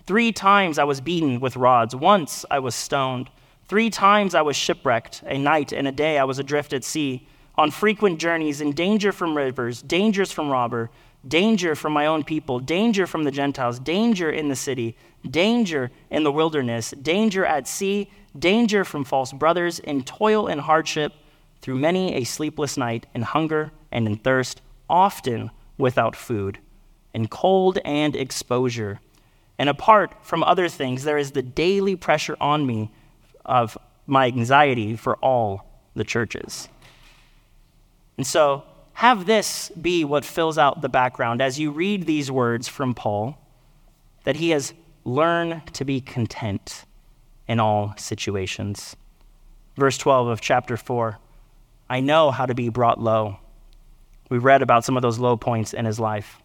Three 0.07 0.33
times 0.33 0.79
I 0.79 0.85
was 0.85 1.01
beaten 1.01 1.41
with 1.41 1.57
rods. 1.57 1.95
Once 1.95 2.45
I 2.51 2.59
was 2.59 2.75
stoned. 2.75 3.29
Three 3.69 3.91
times 3.91 4.35
I 4.35 4.43
was 4.43 4.57
shipwrecked. 4.57 5.23
A 5.27 5.39
night 5.39 5.73
and 5.73 5.87
a 5.87 5.93
day 5.93 6.19
I 6.19 6.25
was 6.25 6.39
adrift 6.39 6.73
at 6.73 6.85
sea, 6.85 7.29
on 7.57 7.71
frequent 7.71 8.19
journeys, 8.19 8.61
in 8.61 8.73
danger 8.73 9.13
from 9.13 9.37
rivers, 9.37 9.83
dangers 9.83 10.33
from 10.33 10.49
robber, 10.49 10.91
danger 11.27 11.75
from 11.75 11.93
my 11.93 12.07
own 12.07 12.25
people, 12.25 12.59
danger 12.59 13.07
from 13.07 13.25
the 13.25 13.31
Gentiles, 13.31 13.79
danger 13.79 14.31
in 14.31 14.49
the 14.49 14.57
city, 14.57 14.97
danger 15.29 15.91
in 16.11 16.25
the 16.25 16.33
wilderness, 16.33 16.93
danger 17.03 17.45
at 17.45 17.69
sea, 17.69 18.11
danger 18.39 18.85
from 18.85 19.05
false 19.05 19.33
brothers, 19.33 19.79
in 19.79 20.03
toil 20.03 20.47
and 20.47 20.63
hardship, 20.63 21.13
through 21.61 21.77
many 21.77 22.15
a 22.15 22.25
sleepless 22.25 22.77
night, 22.77 23.07
in 23.15 23.23
hunger 23.23 23.71
and 23.93 24.07
in 24.07 24.17
thirst, 24.17 24.61
often 24.89 25.51
without 25.79 26.17
food, 26.17 26.59
in 27.15 27.29
cold 27.29 27.79
and 27.85 28.17
exposure. 28.17 29.01
And 29.59 29.69
apart 29.69 30.15
from 30.23 30.43
other 30.43 30.69
things, 30.69 31.05
there 31.05 31.19
is 31.19 31.33
the 31.33 31.43
daily 31.43 31.95
pressure 31.95 32.37
on 32.41 32.67
me 32.67 32.91
of 33.45 33.79
my 34.07 34.27
anxiety 34.27 34.97
for 34.97 35.17
all 35.17 35.67
the 35.95 36.05
churches. 36.05 36.69
And 38.17 38.27
so, 38.27 38.65
have 38.95 39.27
this 39.27 39.71
be 39.71 40.05
what 40.05 40.25
fills 40.25 40.59
out 40.59 40.83
the 40.83 40.89
background 40.89 41.41
as 41.41 41.59
you 41.59 41.71
read 41.71 42.07
these 42.07 42.31
words 42.31 42.69
from 42.69 42.95
Paul 42.95 43.39
that 44.25 44.37
he 44.37 44.51
has 44.51 44.75
learned 45.05 45.75
to 45.75 45.85
be 45.85 46.01
content 46.01 46.85
in 47.49 47.59
all 47.59 47.95
situations. 47.97 48.97
Verse 49.77 49.99
12 49.99 50.29
of 50.29 50.41
chapter 50.41 50.77
4 50.77 51.19
I 51.89 52.01
know 52.01 52.31
how 52.31 52.47
to 52.47 52.55
be 52.55 52.69
brought 52.69 53.01
low. 53.01 53.39
We 54.31 54.39
read 54.39 54.63
about 54.63 54.85
some 54.85 54.97
of 54.97 55.03
those 55.03 55.19
low 55.19 55.37
points 55.37 55.75
in 55.75 55.85
his 55.85 56.01
life. 56.01 56.39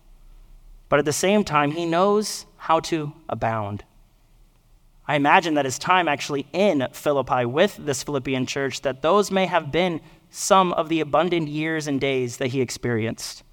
But 0.89 0.99
at 0.99 1.05
the 1.05 1.13
same 1.13 1.43
time, 1.43 1.71
he 1.71 1.85
knows 1.85 2.45
how 2.57 2.79
to 2.81 3.13
abound. 3.29 3.83
I 5.07 5.15
imagine 5.15 5.53
that 5.53 5.63
his 5.63 5.79
time 5.79 6.09
actually 6.09 6.47
in 6.51 6.85
Philippi 6.91 7.45
with 7.45 7.77
this 7.77 8.03
Philippian 8.03 8.45
church, 8.45 8.81
that 8.81 9.01
those 9.01 9.31
may 9.31 9.45
have 9.45 9.71
been 9.71 10.01
some 10.29 10.73
of 10.73 10.89
the 10.89 10.99
abundant 10.99 11.47
years 11.47 11.87
and 11.87 11.99
days 11.99 12.37
that 12.37 12.47
he 12.47 12.61
experienced. 12.61 13.43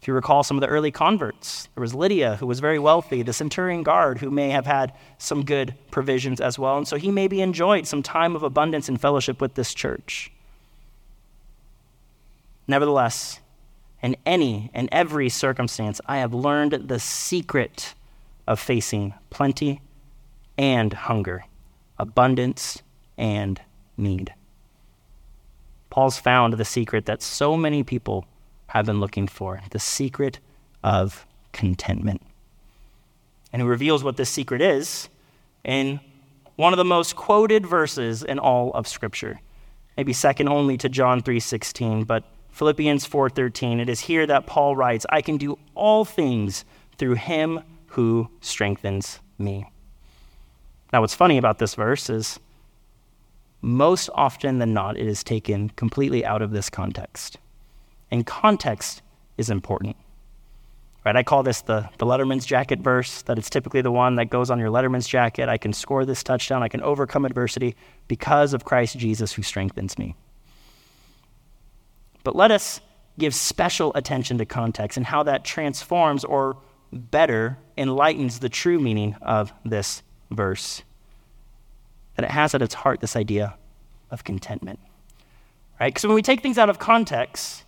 If 0.00 0.08
you 0.08 0.14
recall 0.14 0.42
some 0.42 0.56
of 0.56 0.60
the 0.60 0.68
early 0.68 0.90
converts, 0.90 1.68
there 1.74 1.80
was 1.80 1.94
Lydia, 1.94 2.36
who 2.36 2.46
was 2.46 2.60
very 2.60 2.78
wealthy, 2.78 3.22
the 3.22 3.32
centurion 3.32 3.82
guard, 3.82 4.18
who 4.18 4.30
may 4.30 4.50
have 4.50 4.66
had 4.66 4.92
some 5.18 5.44
good 5.44 5.74
provisions 5.90 6.40
as 6.40 6.58
well. 6.58 6.76
And 6.76 6.86
so 6.86 6.96
he 6.96 7.10
maybe 7.10 7.40
enjoyed 7.40 7.86
some 7.86 8.02
time 8.02 8.36
of 8.36 8.42
abundance 8.42 8.88
and 8.88 9.00
fellowship 9.00 9.40
with 9.40 9.54
this 9.54 9.74
church. 9.74 10.30
Nevertheless, 12.68 13.40
in 14.02 14.16
any 14.24 14.70
and 14.74 14.88
every 14.92 15.28
circumstance, 15.28 16.00
I 16.06 16.18
have 16.18 16.34
learned 16.34 16.88
the 16.88 17.00
secret 17.00 17.94
of 18.46 18.60
facing 18.60 19.14
plenty 19.30 19.80
and 20.56 20.92
hunger, 20.92 21.44
abundance 21.98 22.82
and 23.18 23.60
need. 23.96 24.34
Paul's 25.96 26.18
found 26.18 26.52
the 26.52 26.64
secret 26.66 27.06
that 27.06 27.22
so 27.22 27.56
many 27.56 27.82
people 27.82 28.26
have 28.66 28.84
been 28.84 29.00
looking 29.00 29.26
for 29.26 29.62
the 29.70 29.78
secret 29.78 30.40
of 30.84 31.24
contentment. 31.52 32.20
And 33.50 33.62
he 33.62 33.66
reveals 33.66 34.04
what 34.04 34.18
this 34.18 34.28
secret 34.28 34.60
is 34.60 35.08
in 35.64 36.00
one 36.56 36.74
of 36.74 36.76
the 36.76 36.84
most 36.84 37.16
quoted 37.16 37.64
verses 37.64 38.22
in 38.22 38.38
all 38.38 38.72
of 38.74 38.86
Scripture, 38.86 39.40
maybe 39.96 40.12
second 40.12 40.50
only 40.50 40.76
to 40.76 40.90
John 40.90 41.22
3:16, 41.22 42.04
but 42.04 42.24
Philippians 42.50 43.06
4:13. 43.06 43.80
It 43.80 43.88
is 43.88 44.00
here 44.00 44.26
that 44.26 44.46
Paul 44.46 44.76
writes, 44.76 45.06
"I 45.08 45.22
can 45.22 45.38
do 45.38 45.58
all 45.74 46.04
things 46.04 46.66
through 46.98 47.14
him 47.14 47.62
who 47.86 48.28
strengthens 48.42 49.20
me." 49.38 49.64
Now, 50.92 51.00
what's 51.00 51.14
funny 51.14 51.38
about 51.38 51.56
this 51.58 51.74
verse 51.74 52.10
is 52.10 52.38
most 53.66 54.08
often 54.14 54.60
than 54.60 54.72
not, 54.72 54.96
it 54.96 55.08
is 55.08 55.24
taken 55.24 55.70
completely 55.70 56.24
out 56.24 56.40
of 56.40 56.52
this 56.52 56.70
context. 56.70 57.38
And 58.12 58.24
context 58.24 59.02
is 59.38 59.50
important. 59.50 59.96
Right? 61.04 61.16
I 61.16 61.24
call 61.24 61.42
this 61.42 61.62
the, 61.62 61.88
the 61.98 62.06
Letterman's 62.06 62.46
jacket 62.46 62.78
verse, 62.78 63.22
that 63.22 63.38
it's 63.38 63.50
typically 63.50 63.80
the 63.80 63.90
one 63.90 64.14
that 64.16 64.30
goes 64.30 64.50
on 64.50 64.60
your 64.60 64.70
Letterman's 64.70 65.08
jacket. 65.08 65.48
I 65.48 65.58
can 65.58 65.72
score 65.72 66.04
this 66.04 66.22
touchdown, 66.22 66.62
I 66.62 66.68
can 66.68 66.80
overcome 66.80 67.24
adversity 67.24 67.74
because 68.06 68.54
of 68.54 68.64
Christ 68.64 68.98
Jesus 68.98 69.32
who 69.32 69.42
strengthens 69.42 69.98
me. 69.98 70.14
But 72.22 72.36
let 72.36 72.52
us 72.52 72.80
give 73.18 73.34
special 73.34 73.92
attention 73.96 74.38
to 74.38 74.46
context 74.46 74.96
and 74.96 75.04
how 75.04 75.24
that 75.24 75.44
transforms 75.44 76.24
or 76.24 76.56
better 76.92 77.58
enlightens 77.76 78.38
the 78.38 78.48
true 78.48 78.78
meaning 78.78 79.16
of 79.22 79.52
this 79.64 80.04
verse 80.30 80.82
that 82.16 82.24
it 82.24 82.30
has 82.30 82.54
at 82.54 82.62
its 82.62 82.74
heart 82.74 83.00
this 83.00 83.16
idea 83.16 83.56
of 84.10 84.24
contentment. 84.24 84.80
Right? 85.78 85.92
Because 85.92 86.06
when 86.06 86.14
we 86.14 86.22
take 86.22 86.42
things 86.42 86.58
out 86.58 86.70
of 86.70 86.78
context, 86.78 87.64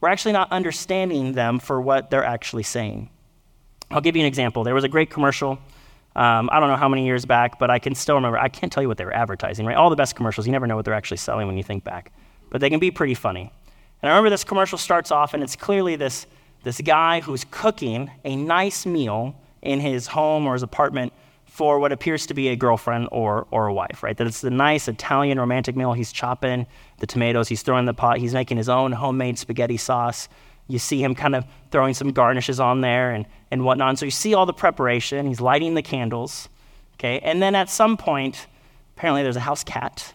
we're 0.00 0.08
actually 0.08 0.32
not 0.32 0.50
understanding 0.50 1.32
them 1.32 1.58
for 1.58 1.80
what 1.80 2.10
they're 2.10 2.24
actually 2.24 2.62
saying. 2.64 3.10
I'll 3.90 4.00
give 4.00 4.16
you 4.16 4.22
an 4.22 4.26
example. 4.26 4.64
There 4.64 4.74
was 4.74 4.84
a 4.84 4.88
great 4.88 5.10
commercial. 5.10 5.58
Um, 6.16 6.50
I 6.52 6.60
don't 6.60 6.68
know 6.68 6.76
how 6.76 6.88
many 6.88 7.06
years 7.06 7.24
back, 7.24 7.58
but 7.58 7.70
I 7.70 7.78
can 7.78 7.94
still 7.94 8.16
remember. 8.16 8.38
I 8.38 8.48
can't 8.48 8.72
tell 8.72 8.82
you 8.82 8.88
what 8.88 8.96
they 8.96 9.04
were 9.04 9.14
advertising, 9.14 9.66
right? 9.66 9.76
All 9.76 9.90
the 9.90 9.96
best 9.96 10.16
commercials, 10.16 10.46
you 10.46 10.52
never 10.52 10.66
know 10.66 10.76
what 10.76 10.84
they're 10.84 10.94
actually 10.94 11.18
selling 11.18 11.46
when 11.46 11.56
you 11.56 11.62
think 11.62 11.84
back, 11.84 12.12
but 12.50 12.60
they 12.60 12.70
can 12.70 12.80
be 12.80 12.90
pretty 12.90 13.14
funny. 13.14 13.52
And 14.02 14.10
I 14.10 14.14
remember 14.14 14.30
this 14.30 14.44
commercial 14.44 14.78
starts 14.78 15.10
off, 15.10 15.34
and 15.34 15.42
it's 15.42 15.56
clearly 15.56 15.96
this, 15.96 16.26
this 16.64 16.80
guy 16.80 17.20
who's 17.20 17.44
cooking 17.50 18.10
a 18.24 18.34
nice 18.34 18.84
meal 18.84 19.36
in 19.62 19.80
his 19.80 20.08
home 20.08 20.46
or 20.46 20.54
his 20.54 20.62
apartment 20.62 21.12
for 21.52 21.78
what 21.78 21.92
appears 21.92 22.24
to 22.24 22.32
be 22.32 22.48
a 22.48 22.56
girlfriend 22.56 23.06
or, 23.12 23.46
or 23.50 23.66
a 23.66 23.74
wife, 23.74 24.02
right? 24.02 24.16
That 24.16 24.26
it's 24.26 24.40
the 24.40 24.48
nice 24.48 24.88
Italian 24.88 25.38
romantic 25.38 25.76
meal. 25.76 25.92
He's 25.92 26.10
chopping 26.10 26.66
the 26.98 27.06
tomatoes, 27.06 27.46
he's 27.46 27.60
throwing 27.60 27.84
the 27.84 27.92
pot, 27.92 28.16
he's 28.16 28.32
making 28.32 28.56
his 28.56 28.70
own 28.70 28.90
homemade 28.90 29.38
spaghetti 29.38 29.76
sauce. 29.76 30.30
You 30.66 30.78
see 30.78 31.04
him 31.04 31.14
kind 31.14 31.34
of 31.34 31.44
throwing 31.70 31.92
some 31.92 32.10
garnishes 32.12 32.58
on 32.58 32.80
there 32.80 33.10
and, 33.10 33.26
and 33.50 33.66
whatnot. 33.66 33.90
And 33.90 33.98
so 33.98 34.06
you 34.06 34.10
see 34.10 34.32
all 34.32 34.46
the 34.46 34.54
preparation. 34.54 35.26
He's 35.26 35.42
lighting 35.42 35.74
the 35.74 35.82
candles, 35.82 36.48
okay? 36.94 37.18
And 37.18 37.42
then 37.42 37.54
at 37.54 37.68
some 37.68 37.98
point, 37.98 38.46
apparently 38.96 39.22
there's 39.22 39.36
a 39.36 39.40
house 39.40 39.62
cat, 39.62 40.14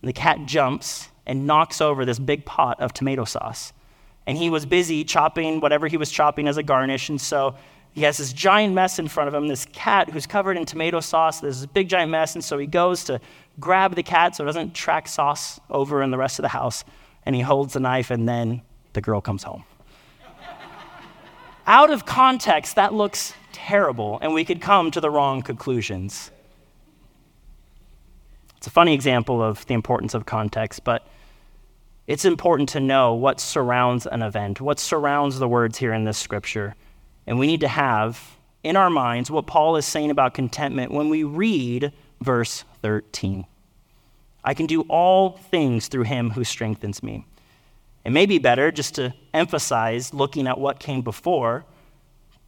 and 0.00 0.08
the 0.08 0.12
cat 0.12 0.46
jumps 0.46 1.08
and 1.26 1.44
knocks 1.44 1.80
over 1.80 2.04
this 2.04 2.20
big 2.20 2.44
pot 2.44 2.78
of 2.78 2.92
tomato 2.92 3.24
sauce. 3.24 3.72
And 4.28 4.38
he 4.38 4.48
was 4.48 4.64
busy 4.64 5.02
chopping 5.02 5.58
whatever 5.58 5.88
he 5.88 5.96
was 5.96 6.12
chopping 6.12 6.46
as 6.46 6.56
a 6.56 6.62
garnish, 6.62 7.08
and 7.08 7.20
so 7.20 7.56
he 7.92 8.02
has 8.02 8.18
this 8.18 8.32
giant 8.32 8.74
mess 8.74 8.98
in 8.98 9.08
front 9.08 9.28
of 9.28 9.34
him, 9.34 9.48
this 9.48 9.66
cat 9.66 10.10
who's 10.10 10.26
covered 10.26 10.56
in 10.56 10.64
tomato 10.64 11.00
sauce. 11.00 11.40
There's 11.40 11.60
this 11.60 11.66
big 11.66 11.88
giant 11.88 12.10
mess, 12.10 12.34
and 12.34 12.44
so 12.44 12.58
he 12.58 12.66
goes 12.66 13.04
to 13.04 13.20
grab 13.58 13.94
the 13.94 14.02
cat 14.02 14.36
so 14.36 14.44
it 14.44 14.46
doesn't 14.46 14.74
track 14.74 15.08
sauce 15.08 15.58
over 15.70 16.02
in 16.02 16.10
the 16.10 16.18
rest 16.18 16.38
of 16.38 16.42
the 16.42 16.48
house, 16.48 16.84
and 17.26 17.34
he 17.34 17.42
holds 17.42 17.72
the 17.72 17.80
knife, 17.80 18.10
and 18.10 18.28
then 18.28 18.62
the 18.92 19.00
girl 19.00 19.20
comes 19.20 19.42
home. 19.42 19.64
Out 21.66 21.90
of 21.90 22.06
context, 22.06 22.76
that 22.76 22.94
looks 22.94 23.34
terrible, 23.52 24.18
and 24.22 24.32
we 24.32 24.44
could 24.44 24.60
come 24.60 24.90
to 24.92 25.00
the 25.00 25.10
wrong 25.10 25.42
conclusions. 25.42 26.30
It's 28.58 28.66
a 28.66 28.70
funny 28.70 28.92
example 28.92 29.42
of 29.42 29.64
the 29.66 29.74
importance 29.74 30.14
of 30.14 30.26
context, 30.26 30.82
but 30.84 31.06
it's 32.08 32.24
important 32.24 32.70
to 32.70 32.80
know 32.80 33.14
what 33.14 33.38
surrounds 33.38 34.06
an 34.06 34.22
event, 34.22 34.60
what 34.60 34.80
surrounds 34.80 35.38
the 35.38 35.46
words 35.46 35.78
here 35.78 35.92
in 35.92 36.04
this 36.04 36.18
scripture. 36.18 36.74
And 37.28 37.38
we 37.38 37.46
need 37.46 37.60
to 37.60 37.68
have 37.68 38.38
in 38.64 38.74
our 38.74 38.88
minds 38.88 39.30
what 39.30 39.46
Paul 39.46 39.76
is 39.76 39.84
saying 39.84 40.10
about 40.10 40.32
contentment 40.32 40.90
when 40.90 41.10
we 41.10 41.24
read 41.24 41.92
verse 42.22 42.64
13. 42.80 43.44
I 44.42 44.54
can 44.54 44.64
do 44.64 44.80
all 44.88 45.32
things 45.32 45.88
through 45.88 46.04
him 46.04 46.30
who 46.30 46.42
strengthens 46.42 47.02
me. 47.02 47.26
It 48.02 48.12
may 48.12 48.24
be 48.24 48.38
better 48.38 48.72
just 48.72 48.94
to 48.94 49.12
emphasize 49.34 50.14
looking 50.14 50.46
at 50.46 50.58
what 50.58 50.80
came 50.80 51.02
before, 51.02 51.66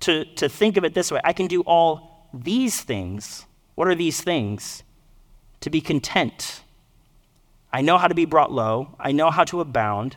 to, 0.00 0.24
to 0.36 0.48
think 0.48 0.78
of 0.78 0.84
it 0.84 0.94
this 0.94 1.12
way 1.12 1.20
I 1.22 1.34
can 1.34 1.46
do 1.46 1.60
all 1.60 2.30
these 2.32 2.80
things. 2.80 3.44
What 3.74 3.86
are 3.86 3.94
these 3.94 4.22
things? 4.22 4.82
To 5.60 5.68
be 5.68 5.82
content. 5.82 6.62
I 7.70 7.82
know 7.82 7.98
how 7.98 8.08
to 8.08 8.14
be 8.14 8.24
brought 8.24 8.50
low, 8.50 8.96
I 8.98 9.12
know 9.12 9.30
how 9.30 9.44
to 9.44 9.60
abound, 9.60 10.16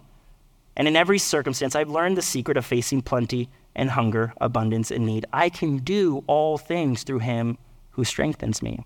and 0.78 0.88
in 0.88 0.96
every 0.96 1.20
circumstance, 1.20 1.76
I've 1.76 1.90
learned 1.90 2.16
the 2.16 2.22
secret 2.22 2.56
of 2.56 2.66
facing 2.66 3.02
plenty 3.02 3.50
and 3.76 3.92
hunger, 3.92 4.34
abundance 4.40 4.92
and 4.92 5.06
need. 5.06 5.26
I 5.34 5.50
can 5.50 5.78
do 5.78 6.24
all 6.28 6.58
things 6.58 7.04
through 7.04 7.20
him 7.20 7.58
who 7.92 8.04
strengthens 8.04 8.62
me. 8.62 8.86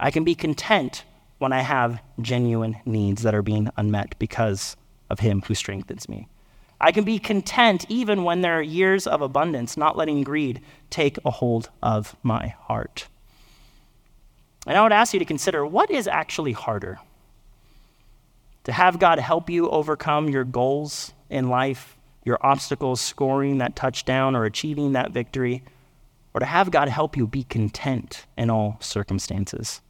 I 0.00 0.10
can 0.10 0.24
be 0.24 0.34
content 0.34 1.04
when 1.38 1.52
I 1.52 1.60
have 1.60 2.00
genuine 2.20 2.76
needs 2.84 3.22
that 3.22 3.34
are 3.34 3.42
being 3.42 3.70
unmet 3.76 4.18
because 4.18 4.76
of 5.10 5.20
him 5.20 5.42
who 5.46 5.54
strengthens 5.54 6.08
me. 6.08 6.28
I 6.80 6.92
can 6.92 7.04
be 7.04 7.18
content 7.18 7.86
even 7.88 8.22
when 8.22 8.40
there 8.40 8.58
are 8.58 8.62
years 8.62 9.06
of 9.06 9.20
abundance, 9.20 9.76
not 9.76 9.96
letting 9.96 10.22
greed 10.22 10.60
take 10.90 11.18
a 11.24 11.30
hold 11.30 11.70
of 11.82 12.14
my 12.22 12.48
heart. 12.60 13.08
And 14.66 14.76
I 14.76 14.82
would 14.82 14.92
ask 14.92 15.12
you 15.12 15.18
to 15.18 15.24
consider 15.24 15.66
what 15.66 15.90
is 15.90 16.06
actually 16.06 16.52
harder? 16.52 16.98
To 18.64 18.72
have 18.72 18.98
God 18.98 19.18
help 19.18 19.48
you 19.50 19.68
overcome 19.70 20.28
your 20.28 20.44
goals 20.44 21.12
in 21.30 21.48
life, 21.48 21.96
your 22.28 22.38
obstacles, 22.42 23.00
scoring 23.00 23.58
that 23.58 23.74
touchdown 23.74 24.36
or 24.36 24.44
achieving 24.44 24.92
that 24.92 25.10
victory, 25.10 25.64
or 26.34 26.40
to 26.40 26.46
have 26.46 26.70
God 26.70 26.88
help 26.88 27.16
you 27.16 27.26
be 27.26 27.42
content 27.42 28.26
in 28.36 28.50
all 28.50 28.76
circumstances. 28.80 29.80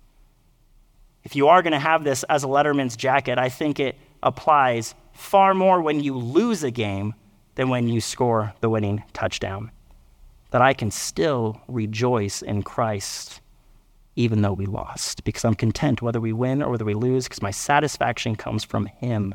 If 1.24 1.36
you 1.36 1.48
are 1.48 1.62
going 1.62 1.72
to 1.72 1.78
have 1.78 2.04
this 2.04 2.22
as 2.24 2.44
a 2.44 2.46
letterman's 2.46 2.96
jacket, 2.96 3.38
I 3.38 3.50
think 3.50 3.78
it 3.78 3.96
applies 4.22 4.94
far 5.12 5.52
more 5.52 5.82
when 5.82 6.00
you 6.00 6.16
lose 6.16 6.62
a 6.62 6.70
game 6.70 7.12
than 7.56 7.68
when 7.68 7.88
you 7.88 8.00
score 8.00 8.54
the 8.60 8.70
winning 8.70 9.02
touchdown. 9.12 9.70
That 10.50 10.62
I 10.62 10.72
can 10.72 10.90
still 10.90 11.60
rejoice 11.68 12.40
in 12.40 12.62
Christ 12.62 13.42
even 14.18 14.42
though 14.42 14.52
we 14.52 14.66
lost, 14.66 15.22
because 15.22 15.44
I'm 15.44 15.54
content 15.54 16.02
whether 16.02 16.20
we 16.20 16.32
win 16.32 16.60
or 16.60 16.72
whether 16.72 16.84
we 16.84 16.94
lose, 16.94 17.26
because 17.26 17.40
my 17.40 17.52
satisfaction 17.52 18.34
comes 18.34 18.64
from 18.64 18.86
Him, 18.86 19.32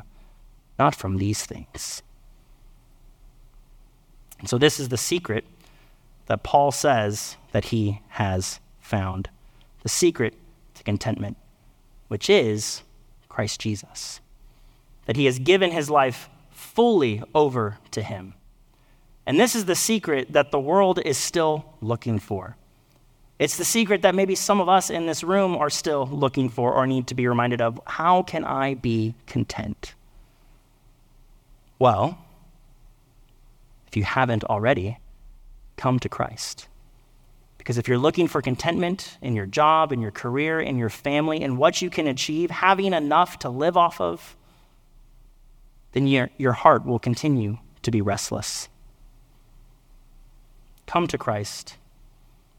not 0.78 0.94
from 0.94 1.16
these 1.16 1.46
things. 1.46 2.02
And 4.44 4.48
so, 4.50 4.58
this 4.58 4.78
is 4.78 4.90
the 4.90 4.98
secret 4.98 5.46
that 6.26 6.42
Paul 6.42 6.70
says 6.70 7.38
that 7.52 7.64
he 7.64 8.02
has 8.08 8.60
found 8.78 9.30
the 9.82 9.88
secret 9.88 10.34
to 10.74 10.82
contentment, 10.82 11.38
which 12.08 12.28
is 12.28 12.82
Christ 13.30 13.58
Jesus. 13.58 14.20
That 15.06 15.16
he 15.16 15.24
has 15.24 15.38
given 15.38 15.70
his 15.70 15.88
life 15.88 16.28
fully 16.50 17.22
over 17.34 17.78
to 17.92 18.02
him. 18.02 18.34
And 19.24 19.40
this 19.40 19.54
is 19.54 19.64
the 19.64 19.74
secret 19.74 20.34
that 20.34 20.50
the 20.50 20.60
world 20.60 21.00
is 21.02 21.16
still 21.16 21.64
looking 21.80 22.18
for. 22.18 22.58
It's 23.38 23.56
the 23.56 23.64
secret 23.64 24.02
that 24.02 24.14
maybe 24.14 24.34
some 24.34 24.60
of 24.60 24.68
us 24.68 24.90
in 24.90 25.06
this 25.06 25.24
room 25.24 25.56
are 25.56 25.70
still 25.70 26.06
looking 26.06 26.50
for 26.50 26.74
or 26.74 26.86
need 26.86 27.06
to 27.06 27.14
be 27.14 27.26
reminded 27.26 27.62
of. 27.62 27.80
How 27.86 28.20
can 28.20 28.44
I 28.44 28.74
be 28.74 29.14
content? 29.26 29.94
Well, 31.78 32.18
if 33.94 33.96
you 33.96 34.02
haven't 34.02 34.42
already, 34.46 34.98
come 35.76 36.00
to 36.00 36.08
Christ. 36.08 36.66
Because 37.58 37.78
if 37.78 37.86
you're 37.86 37.96
looking 37.96 38.26
for 38.26 38.42
contentment 38.42 39.18
in 39.22 39.36
your 39.36 39.46
job, 39.46 39.92
in 39.92 40.00
your 40.00 40.10
career, 40.10 40.60
in 40.60 40.76
your 40.78 40.90
family, 40.90 41.40
in 41.40 41.58
what 41.58 41.80
you 41.80 41.90
can 41.90 42.08
achieve, 42.08 42.50
having 42.50 42.92
enough 42.92 43.38
to 43.38 43.48
live 43.48 43.76
off 43.76 44.00
of, 44.00 44.36
then 45.92 46.08
your, 46.08 46.28
your 46.38 46.54
heart 46.54 46.84
will 46.84 46.98
continue 46.98 47.58
to 47.82 47.92
be 47.92 48.00
restless. 48.00 48.68
Come 50.88 51.06
to 51.06 51.16
Christ. 51.16 51.76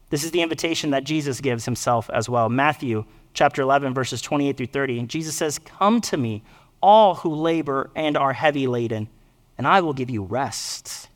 This 0.08 0.24
is 0.24 0.30
the 0.30 0.40
invitation 0.40 0.88
that 0.92 1.04
Jesus 1.04 1.42
gives 1.42 1.66
himself 1.66 2.08
as 2.14 2.30
well. 2.30 2.48
Matthew 2.48 3.04
chapter 3.34 3.60
11, 3.60 3.92
verses 3.92 4.22
28 4.22 4.56
through 4.56 4.66
30. 4.68 5.02
Jesus 5.02 5.36
says, 5.36 5.58
Come 5.58 6.00
to 6.00 6.16
me, 6.16 6.42
all 6.80 7.16
who 7.16 7.34
labor 7.34 7.90
and 7.94 8.16
are 8.16 8.32
heavy 8.32 8.66
laden, 8.66 9.10
and 9.58 9.66
I 9.66 9.82
will 9.82 9.92
give 9.92 10.08
you 10.08 10.22
rest. 10.22 11.10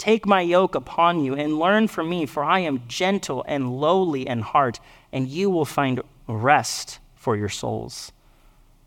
Take 0.00 0.24
my 0.24 0.40
yoke 0.40 0.74
upon 0.74 1.22
you 1.22 1.34
and 1.34 1.58
learn 1.58 1.86
from 1.86 2.08
me, 2.08 2.24
for 2.24 2.42
I 2.42 2.60
am 2.60 2.88
gentle 2.88 3.44
and 3.46 3.70
lowly 3.70 4.26
in 4.26 4.40
heart, 4.40 4.80
and 5.12 5.28
you 5.28 5.50
will 5.50 5.66
find 5.66 6.00
rest 6.26 7.00
for 7.14 7.36
your 7.36 7.50
souls. 7.50 8.10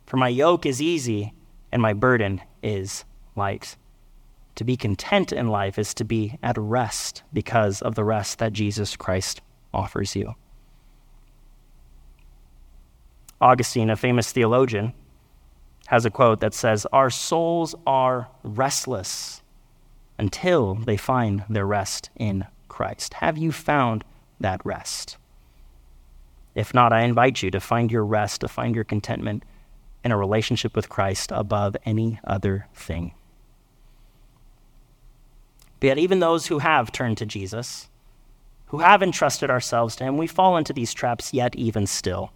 For 0.07 0.17
my 0.17 0.29
yoke 0.29 0.65
is 0.65 0.81
easy 0.81 1.31
and 1.71 1.83
my 1.83 1.93
burden 1.93 2.41
is 2.63 3.05
light. 3.35 3.77
To 4.55 4.63
be 4.63 4.75
content 4.75 5.31
in 5.31 5.49
life 5.49 5.77
is 5.77 5.93
to 5.95 6.03
be 6.03 6.39
at 6.41 6.57
rest 6.57 7.21
because 7.31 7.83
of 7.83 7.93
the 7.93 8.03
rest 8.03 8.39
that 8.39 8.51
Jesus 8.51 8.95
Christ 8.95 9.39
offers 9.71 10.15
you. 10.15 10.33
Augustine, 13.39 13.91
a 13.91 13.95
famous 13.95 14.31
theologian, 14.31 14.93
has 15.85 16.05
a 16.05 16.09
quote 16.09 16.39
that 16.39 16.55
says, 16.55 16.87
Our 16.91 17.11
souls 17.11 17.75
are 17.85 18.29
restless 18.43 19.42
until 20.17 20.75
they 20.75 20.97
find 20.97 21.43
their 21.49 21.65
rest 21.65 22.09
in 22.15 22.45
Christ. 22.67 23.15
Have 23.15 23.37
you 23.37 23.51
found 23.51 24.03
that 24.39 24.61
rest? 24.65 25.17
If 26.55 26.73
not, 26.73 26.93
I 26.93 27.01
invite 27.01 27.41
you 27.41 27.49
to 27.51 27.59
find 27.59 27.91
your 27.91 28.05
rest, 28.05 28.41
to 28.41 28.47
find 28.47 28.75
your 28.75 28.83
contentment 28.83 29.43
in 30.03 30.11
a 30.11 30.17
relationship 30.17 30.75
with 30.75 30.89
Christ 30.89 31.31
above 31.31 31.75
any 31.85 32.19
other 32.23 32.67
thing. 32.73 33.13
But 35.79 35.87
yet, 35.87 35.97
even 35.97 36.19
those 36.19 36.47
who 36.47 36.59
have 36.59 36.91
turned 36.91 37.17
to 37.17 37.25
Jesus, 37.25 37.89
who 38.67 38.79
have 38.79 39.03
entrusted 39.03 39.49
ourselves 39.49 39.95
to 39.97 40.03
Him, 40.03 40.17
we 40.17 40.27
fall 40.27 40.57
into 40.57 40.73
these 40.73 40.93
traps 40.93 41.33
yet, 41.33 41.55
even 41.55 41.87
still. 41.87 42.31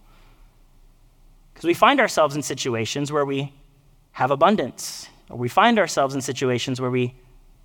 Because 1.52 1.66
we 1.66 1.74
find 1.74 2.00
ourselves 2.00 2.36
in 2.36 2.42
situations 2.42 3.10
where 3.10 3.24
we 3.24 3.52
have 4.12 4.30
abundance, 4.30 5.08
or 5.30 5.36
we 5.36 5.48
find 5.48 5.78
ourselves 5.78 6.14
in 6.14 6.20
situations 6.20 6.80
where 6.80 6.90
we 6.90 7.14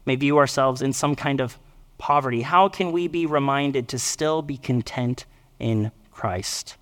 may 0.06 0.16
view 0.16 0.38
ourselves 0.38 0.82
in 0.82 0.94
some 0.94 1.16
kind 1.16 1.40
of 1.40 1.58
poverty, 1.98 2.42
how 2.42 2.68
can 2.68 2.92
we 2.92 3.08
be 3.08 3.26
reminded 3.26 3.88
to 3.90 4.00
still 4.00 4.42
be 4.42 4.58
content 4.58 5.26
in 5.60 5.92
Christ? 6.12 6.76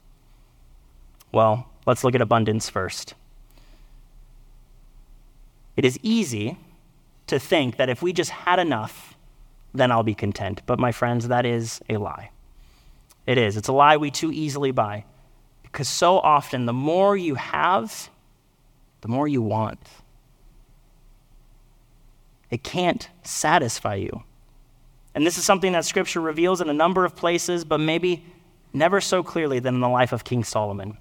Well, 1.31 1.67
let's 1.85 2.03
look 2.03 2.15
at 2.15 2.21
abundance 2.21 2.69
first. 2.69 3.13
It 5.77 5.85
is 5.85 5.99
easy 6.01 6.57
to 7.27 7.39
think 7.39 7.77
that 7.77 7.89
if 7.89 8.01
we 8.01 8.13
just 8.13 8.31
had 8.31 8.59
enough, 8.59 9.15
then 9.73 9.91
I'll 9.91 10.03
be 10.03 10.15
content. 10.15 10.61
But 10.65 10.79
my 10.79 10.91
friends, 10.91 11.27
that 11.29 11.45
is 11.45 11.81
a 11.89 11.97
lie. 11.97 12.31
It 13.25 13.37
is. 13.37 13.55
It's 13.55 13.67
a 13.67 13.73
lie 13.73 13.97
we 13.97 14.11
too 14.11 14.31
easily 14.31 14.71
buy. 14.71 15.05
Because 15.63 15.87
so 15.87 16.19
often, 16.19 16.65
the 16.65 16.73
more 16.73 17.15
you 17.15 17.35
have, 17.35 18.09
the 19.01 19.07
more 19.07 19.27
you 19.27 19.41
want. 19.41 19.79
It 22.51 22.63
can't 22.63 23.09
satisfy 23.23 23.95
you. 23.95 24.23
And 25.15 25.25
this 25.25 25.37
is 25.37 25.45
something 25.45 25.71
that 25.71 25.85
Scripture 25.85 26.21
reveals 26.21 26.61
in 26.61 26.69
a 26.69 26.73
number 26.73 27.05
of 27.05 27.15
places, 27.15 27.65
but 27.65 27.79
maybe 27.79 28.23
never 28.73 29.01
so 29.01 29.23
clearly 29.23 29.59
than 29.59 29.75
in 29.75 29.81
the 29.81 29.89
life 29.89 30.13
of 30.13 30.23
King 30.23 30.43
Solomon. 30.43 30.97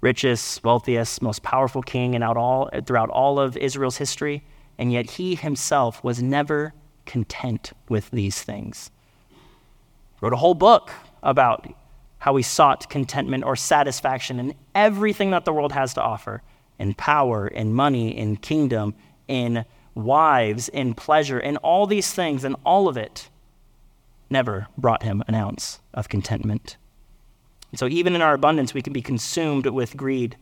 Richest, 0.00 0.62
wealthiest, 0.62 1.20
most 1.22 1.42
powerful 1.42 1.82
king 1.82 2.14
in 2.14 2.22
all, 2.22 2.70
throughout 2.86 3.10
all 3.10 3.40
of 3.40 3.56
Israel's 3.56 3.96
history, 3.96 4.44
and 4.78 4.92
yet 4.92 5.10
he 5.10 5.34
himself 5.34 6.04
was 6.04 6.22
never 6.22 6.72
content 7.04 7.72
with 7.88 8.10
these 8.10 8.42
things. 8.42 8.90
Wrote 10.20 10.32
a 10.32 10.36
whole 10.36 10.54
book 10.54 10.90
about 11.22 11.66
how 12.18 12.36
he 12.36 12.42
sought 12.42 12.88
contentment 12.90 13.44
or 13.44 13.56
satisfaction 13.56 14.38
in 14.38 14.54
everything 14.74 15.30
that 15.30 15.44
the 15.44 15.52
world 15.52 15.72
has 15.72 15.94
to 15.94 16.02
offer 16.02 16.42
in 16.78 16.94
power, 16.94 17.48
in 17.48 17.72
money, 17.72 18.16
in 18.16 18.36
kingdom, 18.36 18.94
in 19.26 19.64
wives, 19.98 20.68
in 20.68 20.94
pleasure, 20.94 21.38
in 21.38 21.56
all 21.58 21.86
these 21.86 22.12
things, 22.14 22.44
and 22.44 22.56
all 22.64 22.88
of 22.88 22.96
it 22.96 23.28
never 24.30 24.68
brought 24.76 25.02
him 25.02 25.22
an 25.26 25.34
ounce 25.34 25.80
of 25.92 26.08
contentment. 26.08 26.76
And 27.70 27.78
so 27.78 27.86
even 27.88 28.14
in 28.14 28.22
our 28.22 28.34
abundance, 28.34 28.72
we 28.72 28.82
can 28.82 28.92
be 28.92 29.02
consumed 29.02 29.66
with 29.66 29.96
greed. 29.96 30.36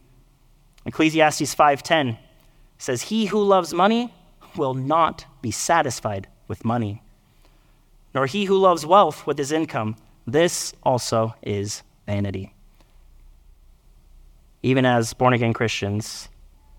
Ecclesiastes 0.85 1.55
5:10 1.55 2.19
says, 2.79 3.03
"He 3.03 3.27
who 3.27 3.43
loves 3.43 3.73
money 3.73 4.13
will 4.57 4.75
not 4.75 5.27
be 5.43 5.51
satisfied 5.51 6.29
with 6.47 6.65
money, 6.65 7.03
nor 8.15 8.27
he 8.27 8.45
who 8.45 8.57
loves 8.57 8.87
wealth 8.87 9.27
with 9.27 9.39
his 9.39 9.51
income. 9.53 9.97
This 10.27 10.75
also 10.83 11.35
is 11.43 11.83
vanity." 12.07 12.53
Even 14.63 14.85
as 14.85 15.15
born 15.15 15.33
again 15.33 15.53
Christians, 15.53 16.29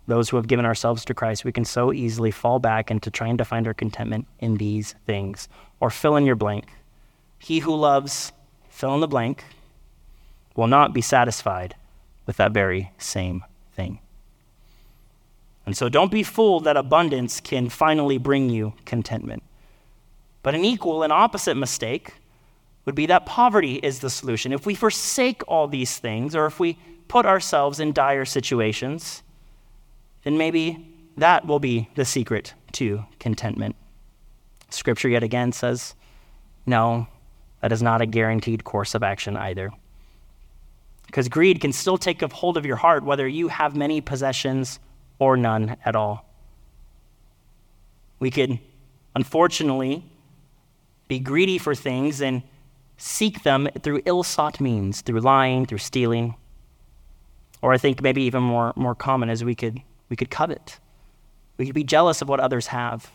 those 0.08 0.30
who 0.30 0.38
have 0.38 0.48
given 0.48 0.66
ourselves 0.66 1.06
to 1.06 1.14
Christ, 1.14 1.46
we 1.46 1.52
can 1.52 1.66
so 1.66 1.94
easily 1.94 2.32
fall 2.32 2.60
back 2.60 2.90
into 2.90 3.12
trying 3.12 3.38
to 3.38 3.46
find 3.46 3.68
our 3.68 3.74
contentment 3.74 4.26
in 4.40 4.58
these 4.58 4.96
things. 5.06 5.50
Or 5.80 5.90
fill 5.90 6.16
in 6.16 6.26
your 6.26 6.36
blank. 6.36 6.70
He 7.38 7.60
who 7.60 7.76
loves, 7.76 8.32
fill 8.70 8.96
in 8.96 9.02
the 9.02 9.08
blank, 9.08 9.44
will 10.56 10.68
not 10.68 10.94
be 10.94 11.02
satisfied 11.02 11.76
with 12.26 12.38
that 12.38 12.52
very 12.52 12.92
same 12.98 13.44
thing. 13.74 14.00
And 15.66 15.76
so 15.76 15.90
don't 15.90 16.12
be 16.12 16.24
fooled 16.24 16.64
that 16.64 16.78
abundance 16.78 17.40
can 17.42 17.70
finally 17.70 18.18
bring 18.18 18.50
you 18.50 18.74
contentment. 18.86 19.44
But 20.42 20.56
an 20.56 20.64
equal 20.64 21.04
and 21.04 21.12
opposite 21.12 21.56
mistake 21.56 22.14
would 22.86 22.96
be 22.96 23.06
that 23.08 23.26
poverty 23.26 23.76
is 23.76 24.00
the 24.00 24.10
solution. 24.10 24.54
If 24.54 24.66
we 24.66 24.74
forsake 24.74 25.44
all 25.46 25.68
these 25.68 25.98
things, 25.98 26.36
or 26.36 26.46
if 26.46 26.58
we 26.58 26.78
put 27.10 27.26
ourselves 27.26 27.82
in 27.82 27.92
dire 27.92 28.24
situations, 28.24 29.24
then 30.28 30.38
maybe 30.38 30.86
that 31.16 31.48
will 31.48 31.60
be 31.60 31.88
the 31.96 32.04
secret 32.04 32.54
to 32.74 33.06
contentment. 33.18 33.78
Scripture 34.70 35.08
yet 35.08 35.24
again 35.24 35.54
says, 35.54 35.96
no, 36.66 37.08
that 37.62 37.72
is 37.72 37.82
not 37.82 38.02
a 38.02 38.06
guaranteed 38.06 38.66
course 38.66 38.94
of 38.94 39.04
action 39.04 39.38
either. 39.38 39.72
Because 41.06 41.30
greed 41.30 41.62
can 41.62 41.72
still 41.72 41.98
take 41.98 42.22
hold 42.22 42.58
of 42.58 42.66
your 42.66 42.76
heart 42.76 43.06
whether 43.06 43.26
you 43.26 43.48
have 43.48 43.74
many 43.74 44.02
possessions 44.02 44.82
or 45.18 45.38
none 45.38 45.78
at 45.86 45.96
all. 45.96 46.26
We 48.20 48.30
could, 48.30 48.60
unfortunately, 49.16 50.04
be 51.08 51.20
greedy 51.20 51.58
for 51.58 51.74
things 51.74 52.22
and 52.22 52.44
seek 52.98 53.44
them 53.44 53.70
through 53.82 54.02
ill 54.06 54.24
sought 54.24 54.60
means, 54.60 55.00
through 55.00 55.22
lying, 55.22 55.66
through 55.66 55.78
stealing. 55.78 56.36
Or 57.62 57.72
I 57.72 57.78
think 57.78 58.02
maybe 58.02 58.24
even 58.24 58.44
more, 58.44 58.74
more 58.76 58.94
common 58.94 59.30
is 59.30 59.46
we 59.46 59.56
could, 59.56 59.82
we 60.10 60.16
could 60.16 60.30
covet. 60.30 60.80
We 61.58 61.66
could 61.66 61.76
be 61.76 61.84
jealous 61.84 62.22
of 62.22 62.30
what 62.30 62.40
others 62.40 62.68
have. 62.68 63.12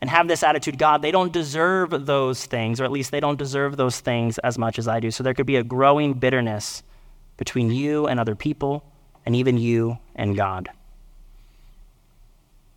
And 0.00 0.08
have 0.08 0.28
this 0.28 0.42
attitude 0.42 0.78
God, 0.78 1.02
they 1.02 1.10
don't 1.10 1.32
deserve 1.32 2.06
those 2.06 2.46
things, 2.46 2.80
or 2.80 2.84
at 2.84 2.92
least 2.92 3.10
they 3.10 3.20
don't 3.20 3.38
deserve 3.38 3.76
those 3.76 4.00
things 4.00 4.38
as 4.38 4.56
much 4.56 4.78
as 4.78 4.88
I 4.88 4.98
do. 4.98 5.10
So 5.10 5.22
there 5.22 5.34
could 5.34 5.46
be 5.46 5.56
a 5.56 5.62
growing 5.62 6.14
bitterness 6.14 6.82
between 7.36 7.70
you 7.70 8.06
and 8.06 8.18
other 8.18 8.34
people, 8.34 8.84
and 9.26 9.36
even 9.36 9.58
you 9.58 9.98
and 10.14 10.36
God. 10.36 10.68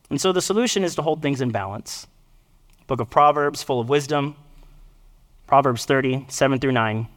And 0.09 0.19
so 0.19 0.31
the 0.31 0.41
solution 0.41 0.83
is 0.83 0.95
to 0.95 1.01
hold 1.01 1.21
things 1.21 1.41
in 1.41 1.51
balance. 1.51 2.07
Book 2.87 2.99
of 2.99 3.09
Proverbs, 3.09 3.63
full 3.63 3.79
of 3.79 3.89
wisdom, 3.89 4.35
Proverbs 5.47 5.85
30, 5.85 6.25
7 6.27 6.59
through 6.59 6.71
9. 6.71 7.07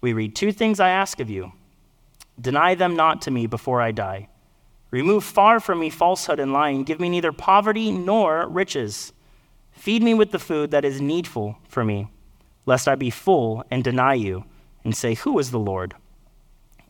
We 0.00 0.12
read, 0.12 0.34
Two 0.34 0.52
things 0.52 0.80
I 0.80 0.90
ask 0.90 1.20
of 1.20 1.28
you 1.28 1.52
deny 2.40 2.74
them 2.74 2.96
not 2.96 3.22
to 3.22 3.30
me 3.30 3.46
before 3.46 3.80
I 3.80 3.92
die. 3.92 4.28
Remove 4.90 5.22
far 5.22 5.60
from 5.60 5.78
me 5.78 5.90
falsehood 5.90 6.40
and 6.40 6.52
lying. 6.52 6.82
Give 6.82 6.98
me 6.98 7.08
neither 7.08 7.32
poverty 7.32 7.92
nor 7.92 8.48
riches. 8.48 9.12
Feed 9.72 10.02
me 10.02 10.14
with 10.14 10.32
the 10.32 10.38
food 10.38 10.72
that 10.72 10.84
is 10.84 11.00
needful 11.00 11.58
for 11.68 11.84
me, 11.84 12.10
lest 12.66 12.88
I 12.88 12.96
be 12.96 13.10
full 13.10 13.64
and 13.70 13.84
deny 13.84 14.14
you 14.14 14.44
and 14.84 14.96
say, 14.96 15.14
Who 15.14 15.38
is 15.38 15.50
the 15.50 15.58
Lord? 15.58 15.94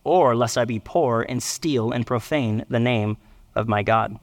Or 0.03 0.35
lest 0.35 0.57
I 0.57 0.65
be 0.65 0.79
poor 0.79 1.27
and 1.29 1.43
steal 1.43 1.93
and 1.93 2.07
profane 2.07 2.65
the 2.71 2.81
name 2.81 3.19
of 3.55 3.69
my 3.69 3.83
God. 3.83 4.19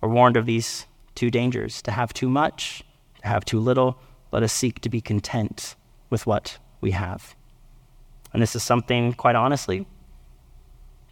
We're 0.00 0.08
warned 0.08 0.36
of 0.36 0.46
these 0.46 0.86
two 1.14 1.30
dangers 1.30 1.80
to 1.82 1.92
have 1.92 2.12
too 2.12 2.28
much, 2.28 2.82
to 3.22 3.28
have 3.28 3.44
too 3.44 3.60
little. 3.60 3.98
Let 4.32 4.42
us 4.42 4.52
seek 4.52 4.80
to 4.80 4.88
be 4.88 5.00
content 5.00 5.76
with 6.10 6.26
what 6.26 6.58
we 6.80 6.90
have. 6.90 7.36
And 8.32 8.42
this 8.42 8.56
is 8.56 8.62
something, 8.62 9.12
quite 9.14 9.36
honestly, 9.36 9.86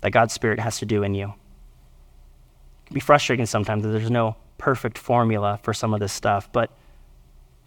that 0.05 0.11
God's 0.11 0.35
Spirit 0.35 0.61
has 0.61 0.81
to 0.81 0.87
do 0.87 1.03
in 1.03 1.15
you. 1.15 1.29
It 1.29 2.87
can 2.89 2.95
be 2.95 3.01
frustrating 3.01 3.47
sometimes 3.47 3.85
that 3.85 3.89
there's 3.89 4.11
no 4.11 4.37
perfect 4.59 4.99
formula 4.99 5.59
for 5.63 5.73
some 5.73 5.95
of 5.95 6.01
this 6.01 6.13
stuff, 6.13 6.53
but, 6.53 6.71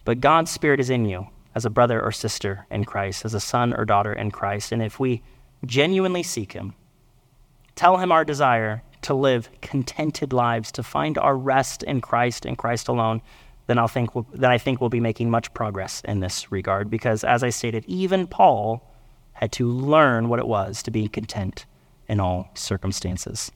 but 0.04 0.20
God's 0.20 0.48
Spirit 0.48 0.78
is 0.78 0.88
in 0.88 1.04
you 1.04 1.26
as 1.56 1.64
a 1.64 1.70
brother 1.70 2.00
or 2.00 2.12
sister 2.12 2.64
in 2.70 2.84
Christ, 2.84 3.24
as 3.24 3.34
a 3.34 3.40
son 3.40 3.74
or 3.74 3.84
daughter 3.84 4.12
in 4.12 4.30
Christ. 4.30 4.70
And 4.70 4.80
if 4.80 5.00
we 5.00 5.20
genuinely 5.66 6.22
seek 6.22 6.52
Him, 6.52 6.74
tell 7.74 7.96
Him 7.96 8.12
our 8.12 8.24
desire 8.24 8.84
to 9.02 9.14
live 9.14 9.50
contented 9.60 10.32
lives, 10.32 10.70
to 10.70 10.84
find 10.84 11.18
our 11.18 11.36
rest 11.36 11.82
in 11.82 12.00
Christ 12.00 12.46
and 12.46 12.56
Christ 12.56 12.86
alone, 12.86 13.20
then, 13.66 13.80
I'll 13.80 13.88
think 13.88 14.14
we'll, 14.14 14.28
then 14.32 14.52
I 14.52 14.58
think 14.58 14.80
we'll 14.80 14.90
be 14.90 15.00
making 15.00 15.28
much 15.28 15.52
progress 15.54 16.02
in 16.04 16.20
this 16.20 16.52
regard. 16.52 16.88
Because, 16.88 17.24
as 17.24 17.42
I 17.42 17.50
stated, 17.50 17.84
even 17.88 18.28
Paul 18.28 18.88
had 19.32 19.50
to 19.52 19.68
learn 19.68 20.28
what 20.28 20.38
it 20.38 20.46
was 20.46 20.84
to 20.84 20.92
be 20.92 21.08
content 21.08 21.66
in 22.08 22.20
all 22.20 22.50
circumstances. 22.54 23.52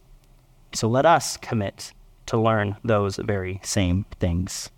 So 0.75 0.89
let 0.89 1.07
us 1.07 1.37
commit 1.37 1.93
to 2.27 2.39
learn 2.39 2.77
those 2.85 3.17
very 3.17 3.61
same 3.63 4.07
things. 4.21 4.71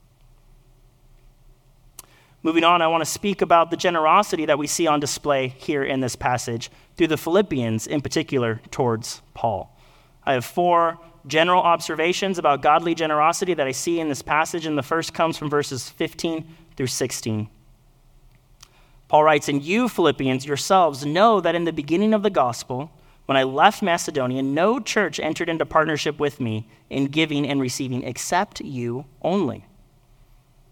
Moving 2.42 2.64
on, 2.64 2.82
I 2.82 2.88
want 2.88 3.00
to 3.00 3.10
speak 3.10 3.40
about 3.40 3.70
the 3.70 3.76
generosity 3.76 4.44
that 4.46 4.58
we 4.58 4.66
see 4.66 4.86
on 4.86 5.00
display 5.00 5.48
here 5.48 5.82
in 5.82 6.00
this 6.00 6.14
passage 6.14 6.70
through 6.96 7.06
the 7.06 7.16
Philippians, 7.16 7.86
in 7.86 8.02
particular, 8.02 8.60
towards 8.70 9.22
Paul. 9.32 9.74
I 10.24 10.34
have 10.34 10.44
four 10.44 10.98
general 11.26 11.62
observations 11.62 12.38
about 12.38 12.60
godly 12.60 12.94
generosity 12.94 13.54
that 13.54 13.66
I 13.66 13.72
see 13.72 13.98
in 13.98 14.10
this 14.10 14.20
passage, 14.20 14.66
and 14.66 14.76
the 14.76 14.82
first 14.82 15.14
comes 15.14 15.38
from 15.38 15.48
verses 15.48 15.88
15 15.88 16.46
through 16.76 16.88
16. 16.88 17.48
Paul 19.08 19.24
writes, 19.24 19.48
And 19.48 19.62
you, 19.62 19.88
Philippians, 19.88 20.44
yourselves 20.44 21.06
know 21.06 21.40
that 21.40 21.54
in 21.54 21.64
the 21.64 21.72
beginning 21.72 22.12
of 22.12 22.22
the 22.22 22.30
gospel, 22.30 22.90
when 23.26 23.36
I 23.36 23.44
left 23.44 23.82
Macedonia, 23.82 24.42
no 24.42 24.78
church 24.80 25.18
entered 25.18 25.48
into 25.48 25.64
partnership 25.64 26.18
with 26.18 26.40
me 26.40 26.68
in 26.90 27.06
giving 27.06 27.46
and 27.46 27.60
receiving 27.60 28.02
except 28.02 28.60
you 28.60 29.06
only. 29.22 29.64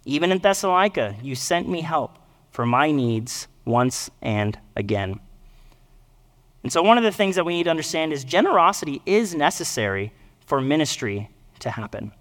Even 0.04 0.32
in 0.32 0.38
Thessalonica, 0.38 1.16
you 1.22 1.34
sent 1.34 1.68
me 1.68 1.80
help 1.80 2.18
for 2.50 2.66
my 2.66 2.90
needs 2.90 3.48
once 3.64 4.10
and 4.20 4.58
again. 4.76 5.20
And 6.62 6.72
so, 6.72 6.82
one 6.82 6.98
of 6.98 7.04
the 7.04 7.12
things 7.12 7.36
that 7.36 7.44
we 7.44 7.54
need 7.54 7.64
to 7.64 7.70
understand 7.70 8.12
is 8.12 8.24
generosity 8.24 9.00
is 9.06 9.34
necessary 9.34 10.12
for 10.44 10.60
ministry 10.60 11.30
to 11.60 11.70
happen. 11.70 12.12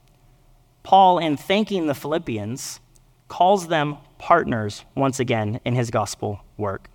Paul, 0.83 1.19
in 1.19 1.37
thanking 1.37 1.87
the 1.87 1.93
Philippians, 1.93 2.79
calls 3.27 3.67
them 3.67 3.97
partners 4.17 4.83
once 4.95 5.19
again 5.19 5.59
in 5.65 5.75
his 5.75 5.91
gospel 5.91 6.41
work. 6.57 6.90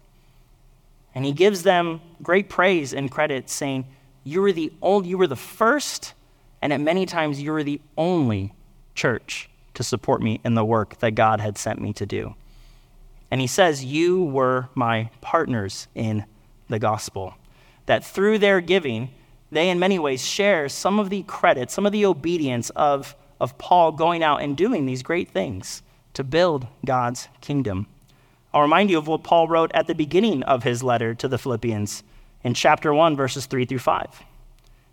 And 1.17 1.25
he 1.25 1.33
gives 1.33 1.63
them 1.63 2.03
great 2.23 2.51
praise 2.51 2.93
and 2.93 3.11
credit, 3.11 3.49
saying, 3.49 3.87
You 4.23 4.43
were 4.43 4.53
the 4.53 4.71
only, 4.83 5.09
you 5.09 5.17
were 5.17 5.27
the 5.27 5.35
first, 5.35 6.13
and 6.61 6.75
at 6.75 6.81
many 6.81 7.07
times 7.07 7.41
you 7.41 7.53
were 7.53 7.65
the 7.65 7.81
only 7.97 8.53
church 8.95 9.49
to 9.73 9.83
support 9.83 10.21
me 10.21 10.43
in 10.45 10.55
the 10.55 10.65
work 10.65 10.99
that 10.99 11.13
God 11.15 11.41
had 11.41 11.57
sent 11.57 11.81
me 11.81 11.95
to 11.95 12.05
do. 12.05 12.35
And 13.31 13.41
he 13.41 13.47
says, 13.47 13.83
You 13.83 14.25
were 14.25 14.69
my 14.75 15.09
partners 15.23 15.89
in 15.95 16.27
the 16.69 16.79
gospel. 16.79 17.35
That 17.87 18.05
through 18.05 18.39
their 18.39 18.61
giving, 18.61 19.09
they 19.51 19.71
in 19.71 19.79
many 19.79 19.99
ways 19.99 20.23
share 20.23 20.69
some 20.69 20.99
of 20.99 21.09
the 21.09 21.23
credit, 21.23 21.71
some 21.71 21.87
of 21.87 21.93
the 21.93 22.05
obedience 22.05 22.69
of, 22.71 23.17
of 23.41 23.57
Paul 23.57 23.93
going 23.93 24.23
out 24.23 24.43
and 24.43 24.55
doing 24.55 24.85
these 24.85 25.03
great 25.03 25.31
things 25.31 25.83
to 26.13 26.23
build 26.23 26.67
God's 26.85 27.29
kingdom. 27.41 27.87
I'll 28.57 28.63
remind 28.63 28.89
you 28.89 28.97
of 28.97 29.07
what 29.07 29.23
Paul 29.23 29.49
wrote 29.49 29.71
at 29.75 29.87
the 29.87 29.95
beginning 29.95 30.43
of 30.45 30.63
his 30.63 30.83
letter 30.83 31.15
to 31.17 31.29
the 31.29 31.37
Philippians 31.37 32.03
in 32.43 32.55
chapter 32.55 32.95
1, 32.95 33.15
verses 33.15 33.45
3 33.45 33.67
through 33.67 33.81
5. 33.81 34.25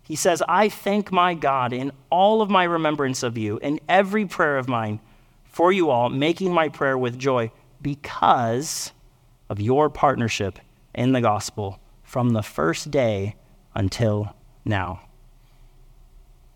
He 0.02 0.16
says, 0.16 0.42
I 0.46 0.68
thank 0.68 1.10
my 1.10 1.32
God 1.32 1.72
in 1.72 1.90
all 2.10 2.42
of 2.42 2.50
my 2.50 2.64
remembrance 2.64 3.22
of 3.22 3.38
you, 3.38 3.56
in 3.60 3.80
every 3.88 4.26
prayer 4.26 4.58
of 4.58 4.68
mine 4.68 5.00
for 5.46 5.72
you 5.72 5.88
all, 5.88 6.10
making 6.10 6.52
my 6.52 6.68
prayer 6.68 6.98
with 6.98 7.18
joy 7.18 7.50
because 7.80 8.92
of 9.48 9.62
your 9.62 9.88
partnership 9.88 10.58
in 10.94 11.12
the 11.12 11.22
gospel 11.22 11.80
from 12.02 12.34
the 12.34 12.42
first 12.42 12.90
day 12.90 13.34
until 13.74 14.36
now. 14.66 15.00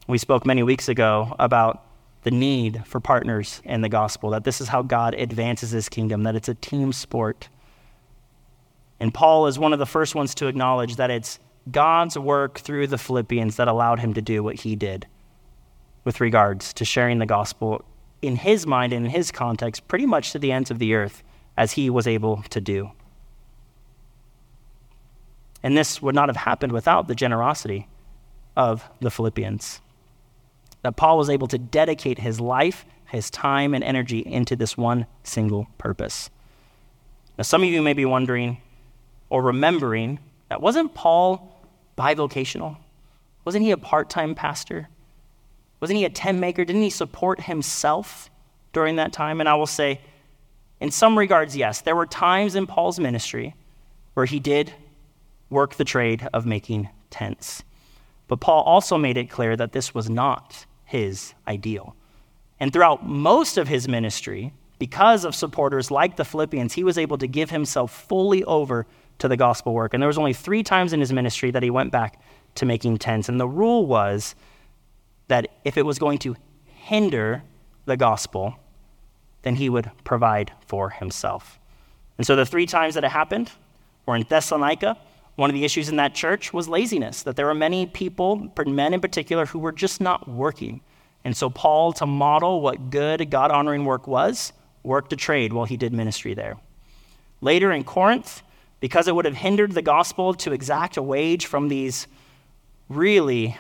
We 0.06 0.18
spoke 0.18 0.44
many 0.44 0.62
weeks 0.62 0.90
ago 0.90 1.34
about 1.38 1.87
the 2.22 2.30
need 2.30 2.84
for 2.86 3.00
partners 3.00 3.62
in 3.64 3.80
the 3.80 3.88
gospel, 3.88 4.30
that 4.30 4.44
this 4.44 4.60
is 4.60 4.68
how 4.68 4.82
God 4.82 5.14
advances 5.14 5.70
his 5.70 5.88
kingdom, 5.88 6.24
that 6.24 6.36
it's 6.36 6.48
a 6.48 6.54
team 6.54 6.92
sport. 6.92 7.48
And 9.00 9.14
Paul 9.14 9.46
is 9.46 9.58
one 9.58 9.72
of 9.72 9.78
the 9.78 9.86
first 9.86 10.14
ones 10.14 10.34
to 10.36 10.48
acknowledge 10.48 10.96
that 10.96 11.10
it's 11.10 11.38
God's 11.70 12.18
work 12.18 12.58
through 12.58 12.88
the 12.88 12.98
Philippians 12.98 13.56
that 13.56 13.68
allowed 13.68 14.00
him 14.00 14.14
to 14.14 14.22
do 14.22 14.42
what 14.42 14.56
he 14.56 14.74
did 14.74 15.06
with 16.04 16.20
regards 16.20 16.72
to 16.74 16.84
sharing 16.84 17.18
the 17.18 17.26
gospel 17.26 17.84
in 18.22 18.36
his 18.36 18.66
mind 18.66 18.92
and 18.92 19.04
in 19.06 19.10
his 19.10 19.30
context, 19.30 19.86
pretty 19.86 20.06
much 20.06 20.32
to 20.32 20.38
the 20.38 20.50
ends 20.50 20.70
of 20.70 20.78
the 20.78 20.94
earth, 20.94 21.22
as 21.56 21.72
he 21.72 21.90
was 21.90 22.06
able 22.06 22.42
to 22.50 22.60
do. 22.60 22.90
And 25.62 25.76
this 25.76 26.00
would 26.00 26.14
not 26.14 26.28
have 26.28 26.36
happened 26.36 26.72
without 26.72 27.08
the 27.08 27.14
generosity 27.14 27.88
of 28.56 28.88
the 29.00 29.10
Philippians. 29.10 29.80
That 30.88 30.96
Paul 30.96 31.18
was 31.18 31.28
able 31.28 31.48
to 31.48 31.58
dedicate 31.58 32.18
his 32.18 32.40
life, 32.40 32.86
his 33.08 33.28
time, 33.28 33.74
and 33.74 33.84
energy 33.84 34.20
into 34.20 34.56
this 34.56 34.74
one 34.74 35.04
single 35.22 35.66
purpose. 35.76 36.30
Now, 37.36 37.42
some 37.42 37.62
of 37.62 37.68
you 37.68 37.82
may 37.82 37.92
be 37.92 38.06
wondering 38.06 38.62
or 39.28 39.42
remembering 39.42 40.18
that 40.48 40.62
wasn't 40.62 40.94
Paul 40.94 41.62
bivocational? 41.98 42.78
Wasn't 43.44 43.62
he 43.62 43.70
a 43.70 43.76
part 43.76 44.08
time 44.08 44.34
pastor? 44.34 44.88
Wasn't 45.80 45.98
he 45.98 46.06
a 46.06 46.08
tent 46.08 46.38
maker? 46.38 46.64
Didn't 46.64 46.80
he 46.80 46.88
support 46.88 47.42
himself 47.42 48.30
during 48.72 48.96
that 48.96 49.12
time? 49.12 49.40
And 49.40 49.48
I 49.50 49.56
will 49.56 49.66
say, 49.66 50.00
in 50.80 50.90
some 50.90 51.18
regards, 51.18 51.54
yes. 51.54 51.82
There 51.82 51.96
were 51.96 52.06
times 52.06 52.54
in 52.54 52.66
Paul's 52.66 52.98
ministry 52.98 53.54
where 54.14 54.24
he 54.24 54.40
did 54.40 54.72
work 55.50 55.74
the 55.74 55.84
trade 55.84 56.26
of 56.32 56.46
making 56.46 56.88
tents. 57.10 57.62
But 58.26 58.40
Paul 58.40 58.62
also 58.62 58.96
made 58.96 59.18
it 59.18 59.28
clear 59.28 59.54
that 59.54 59.72
this 59.72 59.94
was 59.94 60.08
not 60.08 60.64
his 60.88 61.34
ideal. 61.46 61.94
And 62.58 62.72
throughout 62.72 63.06
most 63.06 63.58
of 63.58 63.68
his 63.68 63.86
ministry, 63.86 64.54
because 64.78 65.26
of 65.26 65.34
supporters 65.34 65.90
like 65.90 66.16
the 66.16 66.24
Philippians, 66.24 66.72
he 66.72 66.82
was 66.82 66.96
able 66.96 67.18
to 67.18 67.26
give 67.26 67.50
himself 67.50 67.92
fully 68.08 68.42
over 68.44 68.86
to 69.18 69.28
the 69.28 69.36
gospel 69.36 69.74
work. 69.74 69.92
And 69.92 70.02
there 70.02 70.08
was 70.08 70.16
only 70.16 70.32
three 70.32 70.62
times 70.62 70.94
in 70.94 71.00
his 71.00 71.12
ministry 71.12 71.50
that 71.50 71.62
he 71.62 71.68
went 71.68 71.92
back 71.92 72.20
to 72.54 72.64
making 72.64 72.96
tents. 72.98 73.28
And 73.28 73.38
the 73.38 73.46
rule 73.46 73.86
was 73.86 74.34
that 75.28 75.48
if 75.64 75.76
it 75.76 75.84
was 75.84 75.98
going 75.98 76.18
to 76.18 76.36
hinder 76.64 77.42
the 77.84 77.98
gospel, 77.98 78.56
then 79.42 79.56
he 79.56 79.68
would 79.68 79.90
provide 80.04 80.52
for 80.66 80.88
himself. 80.88 81.58
And 82.16 82.26
so 82.26 82.34
the 82.34 82.46
three 82.46 82.66
times 82.66 82.94
that 82.94 83.04
it 83.04 83.10
happened 83.10 83.52
were 84.06 84.16
in 84.16 84.24
Thessalonica, 84.26 84.96
one 85.38 85.48
of 85.48 85.54
the 85.54 85.64
issues 85.64 85.88
in 85.88 85.94
that 85.94 86.16
church 86.16 86.52
was 86.52 86.68
laziness, 86.68 87.22
that 87.22 87.36
there 87.36 87.46
were 87.46 87.54
many 87.54 87.86
people, 87.86 88.52
men 88.66 88.92
in 88.92 89.00
particular, 89.00 89.46
who 89.46 89.60
were 89.60 89.70
just 89.70 90.00
not 90.00 90.26
working. 90.28 90.80
And 91.24 91.36
so, 91.36 91.48
Paul, 91.48 91.92
to 91.92 92.06
model 92.06 92.60
what 92.60 92.90
good, 92.90 93.30
God 93.30 93.52
honoring 93.52 93.84
work 93.84 94.08
was, 94.08 94.52
worked 94.82 95.12
a 95.12 95.16
trade 95.16 95.52
while 95.52 95.64
he 95.64 95.76
did 95.76 95.92
ministry 95.92 96.34
there. 96.34 96.56
Later 97.40 97.70
in 97.70 97.84
Corinth, 97.84 98.42
because 98.80 99.06
it 99.06 99.14
would 99.14 99.26
have 99.26 99.36
hindered 99.36 99.70
the 99.70 99.80
gospel 99.80 100.34
to 100.34 100.50
exact 100.50 100.96
a 100.96 101.02
wage 101.02 101.46
from 101.46 101.68
these 101.68 102.08
really 102.88 103.56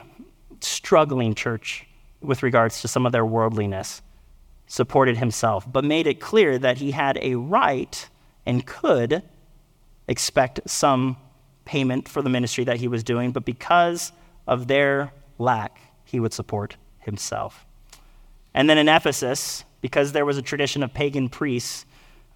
struggling 0.58 1.32
church 1.32 1.86
with 2.20 2.42
regards 2.42 2.80
to 2.80 2.88
some 2.88 3.06
of 3.06 3.12
their 3.12 3.24
worldliness, 3.24 4.02
supported 4.66 5.16
himself, 5.16 5.64
but 5.70 5.84
made 5.84 6.08
it 6.08 6.18
clear 6.18 6.58
that 6.58 6.78
he 6.78 6.90
had 6.90 7.20
a 7.22 7.36
right 7.36 8.08
and 8.44 8.66
could 8.66 9.22
expect 10.08 10.58
some 10.68 11.16
payment 11.68 12.08
for 12.08 12.22
the 12.22 12.30
ministry 12.30 12.64
that 12.64 12.78
he 12.78 12.88
was 12.88 13.04
doing, 13.04 13.30
but 13.30 13.44
because 13.44 14.10
of 14.46 14.68
their 14.68 15.12
lack, 15.38 15.78
he 16.06 16.18
would 16.18 16.32
support 16.32 16.78
himself. 17.00 17.66
And 18.54 18.70
then 18.70 18.78
in 18.78 18.88
Ephesus, 18.88 19.64
because 19.82 20.12
there 20.12 20.24
was 20.24 20.38
a 20.38 20.42
tradition 20.42 20.82
of 20.82 20.94
pagan 20.94 21.28
priests 21.28 21.84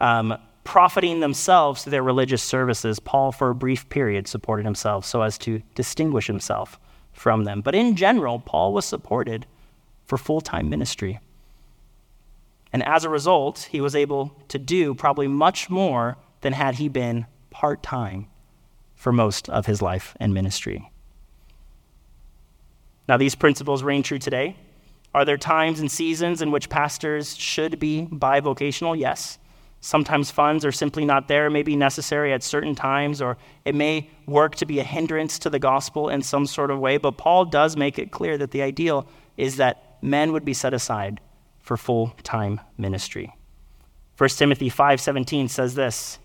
um, 0.01 0.37
profiting 0.65 1.21
themselves 1.21 1.83
through 1.83 1.93
their 1.93 2.03
religious 2.03 2.43
services, 2.43 3.01
Paul, 3.01 3.33
for 3.33 3.49
a 3.49 3.55
brief 3.55 3.89
period, 3.89 4.29
supported 4.29 4.67
himself 4.67 5.07
so 5.07 5.23
as 5.23 5.39
to 5.39 5.63
distinguish 5.75 6.27
himself 6.27 6.79
from 7.15 7.45
them. 7.45 7.63
But 7.63 7.75
in 7.75 7.97
general, 7.97 8.39
Paul 8.39 8.75
was 8.75 8.85
supported 8.85 9.47
for 10.05 10.19
full 10.19 10.43
time 10.43 10.69
ministry. 10.69 11.21
And 12.71 12.83
as 12.83 13.05
a 13.05 13.09
result, 13.09 13.69
he 13.71 13.81
was 13.81 13.97
able 13.97 14.37
to 14.49 14.59
do 14.59 14.95
probably 14.95 15.27
much 15.27 15.71
more 15.71 16.19
than 16.43 16.53
had 16.53 16.75
he 16.75 16.89
been 16.89 17.27
part 17.51 17.83
time 17.83 18.29
for 19.03 19.11
most 19.11 19.49
of 19.49 19.67
his 19.67 19.83
life 19.83 20.17
and 20.21 20.33
ministry. 20.33 20.93
Now, 23.09 23.17
these 23.17 23.35
principles 23.35 23.83
reign 23.83 24.05
true 24.05 24.21
today. 24.21 24.57
Are 25.13 25.25
there 25.25 25.37
times 25.37 25.81
and 25.81 25.91
seasons 25.91 26.41
in 26.41 26.53
which 26.53 26.69
pastors 26.69 27.37
should 27.37 27.81
be 27.81 28.07
bivocational? 28.13 28.97
Yes. 28.97 29.39
Sometimes 29.81 30.31
funds 30.31 30.65
are 30.65 30.71
simply 30.71 31.05
not 31.05 31.27
there, 31.27 31.51
may 31.51 31.65
be 31.65 31.75
necessary 31.75 32.33
at 32.33 32.45
certain 32.45 32.77
times, 32.77 33.21
or 33.21 33.37
it 33.65 33.75
may 33.75 34.09
work 34.27 34.55
to 34.55 34.67
be 34.67 34.79
a 34.79 34.85
hindrance 34.85 35.37
to 35.41 35.51
the 35.51 35.59
gospel 35.59 36.09
in 36.09 36.23
some 36.23 36.47
sort 36.47 36.71
of 36.71 36.79
way. 36.79 36.97
But 36.97 37.17
Paul 37.17 37.45
does 37.45 37.77
make 37.77 37.99
it 37.99 38.13
clear 38.13 38.39
that 38.39 38.53
the 38.53 38.63
ideal 38.63 39.09
is 39.37 39.57
that 39.57 39.99
men 40.01 40.31
would 40.33 40.45
be 40.45 40.55
set 40.55 40.73
aside 40.73 41.21
for 41.59 41.77
full 41.77 42.15
time 42.23 42.61
ministry. 42.79 43.35
1 44.17 44.29
Timothy 44.39 44.71
5:17 44.71 45.51
says 45.51 45.75
this: 45.75 46.21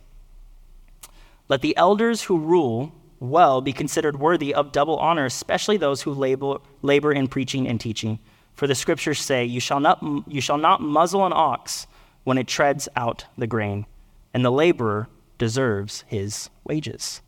Let 1.50 1.62
the 1.62 1.76
elders 1.78 2.24
who 2.24 2.38
rule 2.38 2.92
well 3.20 3.62
be 3.62 3.74
considered 3.74 4.20
worthy 4.20 4.54
of 4.54 4.72
double 4.72 4.98
honor, 4.98 5.26
especially 5.26 5.78
those 5.78 6.02
who 6.02 6.12
labor, 6.12 6.58
labor 6.82 7.12
in 7.12 7.28
preaching 7.28 7.68
and 7.68 7.80
teaching. 7.80 8.20
For 8.54 8.68
the 8.68 8.76
scriptures 8.76 9.20
say, 9.20 9.46
you 9.46 9.60
shall, 9.60 9.80
not, 9.80 10.04
you 10.28 10.42
shall 10.42 10.58
not 10.58 10.82
muzzle 10.82 11.26
an 11.26 11.34
ox 11.34 11.88
when 12.24 12.38
it 12.38 12.48
treads 12.48 12.90
out 12.96 13.26
the 13.38 13.48
grain, 13.48 13.86
and 14.34 14.44
the 14.44 14.52
laborer 14.52 15.08
deserves 15.38 16.04
his 16.08 16.50
wages. 16.64 17.22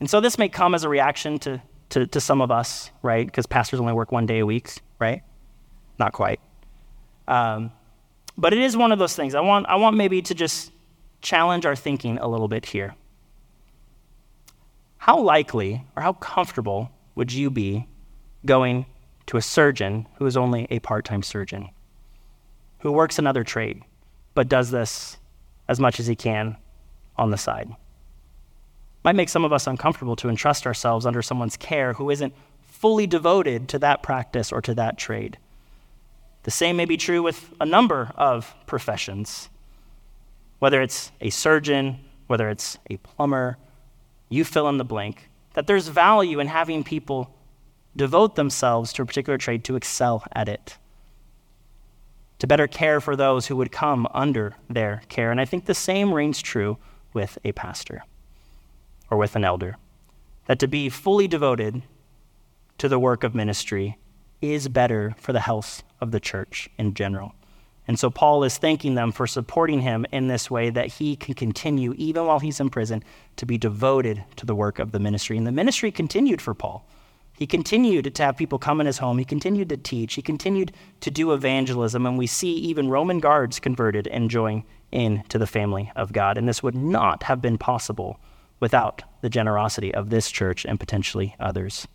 And 0.00 0.08
so 0.08 0.20
this 0.20 0.38
may 0.38 0.48
come 0.48 0.74
as 0.74 0.84
a 0.84 0.88
reaction 0.88 1.38
to, 1.40 1.60
to, 1.90 2.06
to 2.06 2.20
some 2.20 2.40
of 2.40 2.50
us, 2.50 2.90
right? 3.02 3.26
Because 3.26 3.46
pastors 3.46 3.80
only 3.80 3.92
work 3.92 4.12
one 4.12 4.26
day 4.26 4.38
a 4.38 4.46
week, 4.46 4.70
right? 4.98 5.22
Not 5.98 6.12
quite. 6.12 6.40
Um, 7.28 7.72
but 8.36 8.52
it 8.52 8.60
is 8.60 8.76
one 8.76 8.92
of 8.92 8.98
those 8.98 9.14
things. 9.14 9.34
I 9.34 9.40
want, 9.40 9.66
I 9.66 9.76
want 9.76 9.96
maybe 9.96 10.22
to 10.22 10.34
just 10.34 10.72
challenge 11.24 11.66
our 11.66 11.74
thinking 11.74 12.18
a 12.18 12.28
little 12.28 12.46
bit 12.46 12.66
here. 12.66 12.94
How 14.98 15.18
likely 15.18 15.84
or 15.96 16.02
how 16.02 16.12
comfortable 16.12 16.90
would 17.14 17.32
you 17.32 17.50
be 17.50 17.88
going 18.46 18.86
to 19.26 19.36
a 19.36 19.42
surgeon 19.42 20.06
who 20.16 20.26
is 20.26 20.36
only 20.36 20.68
a 20.70 20.78
part 20.78 21.04
time 21.04 21.22
surgeon, 21.22 21.70
who 22.80 22.92
works 22.92 23.18
another 23.18 23.42
trade, 23.42 23.82
but 24.34 24.48
does 24.48 24.70
this 24.70 25.16
as 25.66 25.80
much 25.80 25.98
as 25.98 26.06
he 26.06 26.14
can 26.14 26.56
on 27.16 27.30
the 27.30 27.38
side? 27.38 27.70
Might 29.02 29.16
make 29.16 29.28
some 29.28 29.44
of 29.44 29.52
us 29.52 29.66
uncomfortable 29.66 30.16
to 30.16 30.28
entrust 30.28 30.66
ourselves 30.66 31.06
under 31.06 31.22
someone's 31.22 31.56
care 31.56 31.94
who 31.94 32.10
isn't 32.10 32.34
fully 32.62 33.06
devoted 33.06 33.68
to 33.68 33.78
that 33.78 34.02
practice 34.02 34.52
or 34.52 34.60
to 34.62 34.74
that 34.74 34.98
trade. 34.98 35.38
The 36.42 36.50
same 36.50 36.76
may 36.76 36.84
be 36.84 36.98
true 36.98 37.22
with 37.22 37.54
a 37.60 37.66
number 37.66 38.12
of 38.16 38.54
professions, 38.66 39.48
whether 40.64 40.80
it's 40.80 41.12
a 41.20 41.28
surgeon, 41.28 41.98
whether 42.26 42.48
it's 42.48 42.78
a 42.88 42.96
plumber, 42.96 43.58
you 44.30 44.42
fill 44.42 44.66
in 44.70 44.78
the 44.78 44.82
blank, 44.82 45.28
that 45.52 45.66
there's 45.66 45.88
value 45.88 46.40
in 46.40 46.46
having 46.46 46.82
people 46.82 47.36
devote 47.94 48.34
themselves 48.34 48.90
to 48.90 49.02
a 49.02 49.04
particular 49.04 49.36
trade 49.36 49.62
to 49.62 49.76
excel 49.76 50.24
at 50.32 50.48
it, 50.48 50.78
to 52.38 52.46
better 52.46 52.66
care 52.66 52.98
for 52.98 53.14
those 53.14 53.46
who 53.46 53.56
would 53.56 53.70
come 53.70 54.08
under 54.14 54.56
their 54.70 55.02
care. 55.10 55.30
And 55.30 55.38
I 55.38 55.44
think 55.44 55.66
the 55.66 55.74
same 55.74 56.14
reigns 56.14 56.40
true 56.40 56.78
with 57.12 57.36
a 57.44 57.52
pastor 57.52 58.02
or 59.10 59.18
with 59.18 59.36
an 59.36 59.44
elder, 59.44 59.76
that 60.46 60.58
to 60.60 60.66
be 60.66 60.88
fully 60.88 61.28
devoted 61.28 61.82
to 62.78 62.88
the 62.88 62.98
work 62.98 63.22
of 63.22 63.34
ministry 63.34 63.98
is 64.40 64.68
better 64.68 65.14
for 65.18 65.34
the 65.34 65.40
health 65.40 65.82
of 66.00 66.10
the 66.10 66.20
church 66.20 66.70
in 66.78 66.94
general. 66.94 67.34
And 67.86 67.98
so 67.98 68.08
Paul 68.10 68.44
is 68.44 68.56
thanking 68.56 68.94
them 68.94 69.12
for 69.12 69.26
supporting 69.26 69.80
him 69.80 70.06
in 70.10 70.28
this 70.28 70.50
way 70.50 70.70
that 70.70 70.86
he 70.86 71.16
can 71.16 71.34
continue, 71.34 71.94
even 71.96 72.26
while 72.26 72.38
he's 72.40 72.60
in 72.60 72.70
prison, 72.70 73.04
to 73.36 73.46
be 73.46 73.58
devoted 73.58 74.24
to 74.36 74.46
the 74.46 74.54
work 74.54 74.78
of 74.78 74.92
the 74.92 74.98
ministry. 74.98 75.36
And 75.36 75.46
the 75.46 75.52
ministry 75.52 75.92
continued 75.92 76.40
for 76.40 76.54
Paul. 76.54 76.86
He 77.36 77.46
continued 77.46 78.14
to 78.14 78.22
have 78.22 78.36
people 78.36 78.58
come 78.58 78.80
in 78.80 78.86
his 78.86 78.98
home. 78.98 79.18
He 79.18 79.24
continued 79.24 79.68
to 79.70 79.76
teach. 79.76 80.14
He 80.14 80.22
continued 80.22 80.72
to 81.00 81.10
do 81.10 81.32
evangelism. 81.32 82.06
And 82.06 82.16
we 82.16 82.26
see 82.26 82.52
even 82.52 82.88
Roman 82.88 83.18
guards 83.18 83.58
converted 83.58 84.06
and 84.06 84.30
join 84.30 84.62
into 84.92 85.36
the 85.36 85.46
family 85.46 85.90
of 85.96 86.12
God. 86.12 86.38
And 86.38 86.48
this 86.48 86.62
would 86.62 86.76
not 86.76 87.24
have 87.24 87.42
been 87.42 87.58
possible 87.58 88.20
without 88.60 89.02
the 89.20 89.28
generosity 89.28 89.92
of 89.92 90.10
this 90.10 90.30
church 90.30 90.64
and 90.64 90.78
potentially 90.78 91.34
others. 91.40 91.88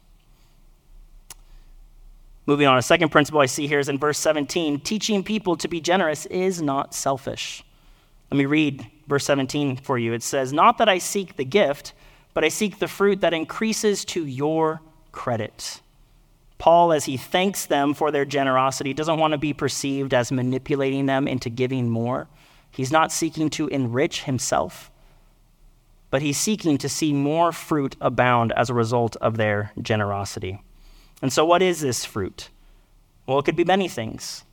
Moving 2.50 2.66
on, 2.66 2.80
a 2.80 2.82
second 2.82 3.10
principle 3.10 3.42
I 3.42 3.46
see 3.46 3.68
here 3.68 3.78
is 3.78 3.90
in 3.90 4.00
verse 4.00 4.18
17 4.18 4.80
teaching 4.80 5.24
people 5.24 5.56
to 5.58 5.68
be 5.68 5.80
generous 5.80 6.26
is 6.26 6.64
not 6.64 6.96
selfish. 6.96 7.64
Let 8.32 8.40
me 8.40 8.48
read 8.48 8.88
verse 9.06 9.24
17 9.26 9.78
for 9.78 10.00
you. 10.00 10.14
It 10.14 10.24
says, 10.24 10.52
Not 10.52 10.80
that 10.80 10.90
I 10.90 10.98
seek 10.98 11.36
the 11.36 11.46
gift, 11.46 11.94
but 12.34 12.44
I 12.44 12.50
seek 12.50 12.80
the 12.80 12.88
fruit 12.88 13.22
that 13.22 13.36
increases 13.36 14.04
to 14.06 14.26
your 14.26 14.82
credit. 15.12 15.82
Paul, 16.58 16.92
as 16.92 17.06
he 17.06 17.18
thanks 17.18 17.68
them 17.68 17.94
for 17.94 18.10
their 18.10 18.26
generosity, 18.26 18.96
doesn't 18.96 19.20
want 19.20 19.34
to 19.34 19.38
be 19.38 19.54
perceived 19.54 20.12
as 20.12 20.32
manipulating 20.32 21.06
them 21.06 21.28
into 21.28 21.52
giving 21.52 21.88
more. 21.88 22.28
He's 22.72 22.92
not 22.92 23.12
seeking 23.12 23.52
to 23.52 23.68
enrich 23.68 24.24
himself, 24.24 24.90
but 26.10 26.24
he's 26.24 26.40
seeking 26.40 26.80
to 26.80 26.90
see 26.90 27.14
more 27.14 27.52
fruit 27.52 27.96
abound 28.02 28.54
as 28.54 28.72
a 28.72 28.74
result 28.74 29.16
of 29.18 29.38
their 29.38 29.72
generosity. 29.80 30.64
And 31.22 31.32
so, 31.32 31.46
what 31.46 31.62
is 31.62 31.82
this 31.82 32.06
fruit? 32.06 32.50
Well, 33.26 33.40
it 33.40 33.46
could 33.46 33.56
be 33.56 33.66
many 33.66 33.88
things. 33.88 34.44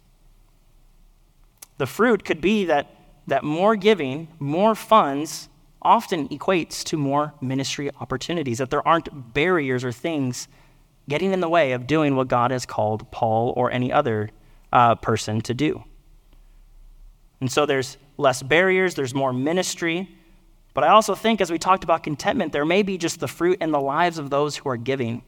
The 1.79 1.87
fruit 1.87 2.25
could 2.25 2.41
be 2.41 2.65
that, 2.67 2.95
that 3.27 3.45
more 3.45 3.77
giving, 3.77 4.29
more 4.39 4.75
funds, 4.75 5.49
often 5.83 6.29
equates 6.29 6.83
to 6.85 6.97
more 6.97 7.35
ministry 7.41 7.91
opportunities, 8.01 8.59
that 8.59 8.71
there 8.71 8.87
aren't 8.87 9.35
barriers 9.35 9.85
or 9.85 9.93
things 9.93 10.49
getting 11.09 11.33
in 11.33 11.41
the 11.41 11.49
way 11.49 11.73
of 11.73 11.87
doing 11.87 12.17
what 12.17 12.29
God 12.29 12.51
has 12.51 12.67
called 12.67 13.11
Paul 13.13 13.53
or 13.57 13.71
any 13.71 13.93
other 13.93 14.31
uh, 14.73 14.97
person 14.97 15.41
to 15.43 15.55
do. 15.55 15.85
And 17.41 17.53
so 17.53 17.67
there's 17.67 17.97
less 18.17 18.43
barriers, 18.43 18.95
there's 18.95 19.15
more 19.15 19.33
ministry. 19.33 20.09
But 20.75 20.85
I 20.85 20.89
also 20.89 21.15
think, 21.15 21.41
as 21.41 21.51
we 21.51 21.59
talked 21.59 21.85
about 21.85 22.03
contentment, 22.03 22.53
there 22.53 22.65
may 22.65 22.83
be 22.83 22.99
just 22.99 23.21
the 23.21 23.29
fruit 23.29 23.59
in 23.61 23.71
the 23.71 23.81
lives 23.81 24.19
of 24.19 24.31
those 24.31 24.57
who 24.57 24.69
are 24.69 24.77
giving 24.77 25.23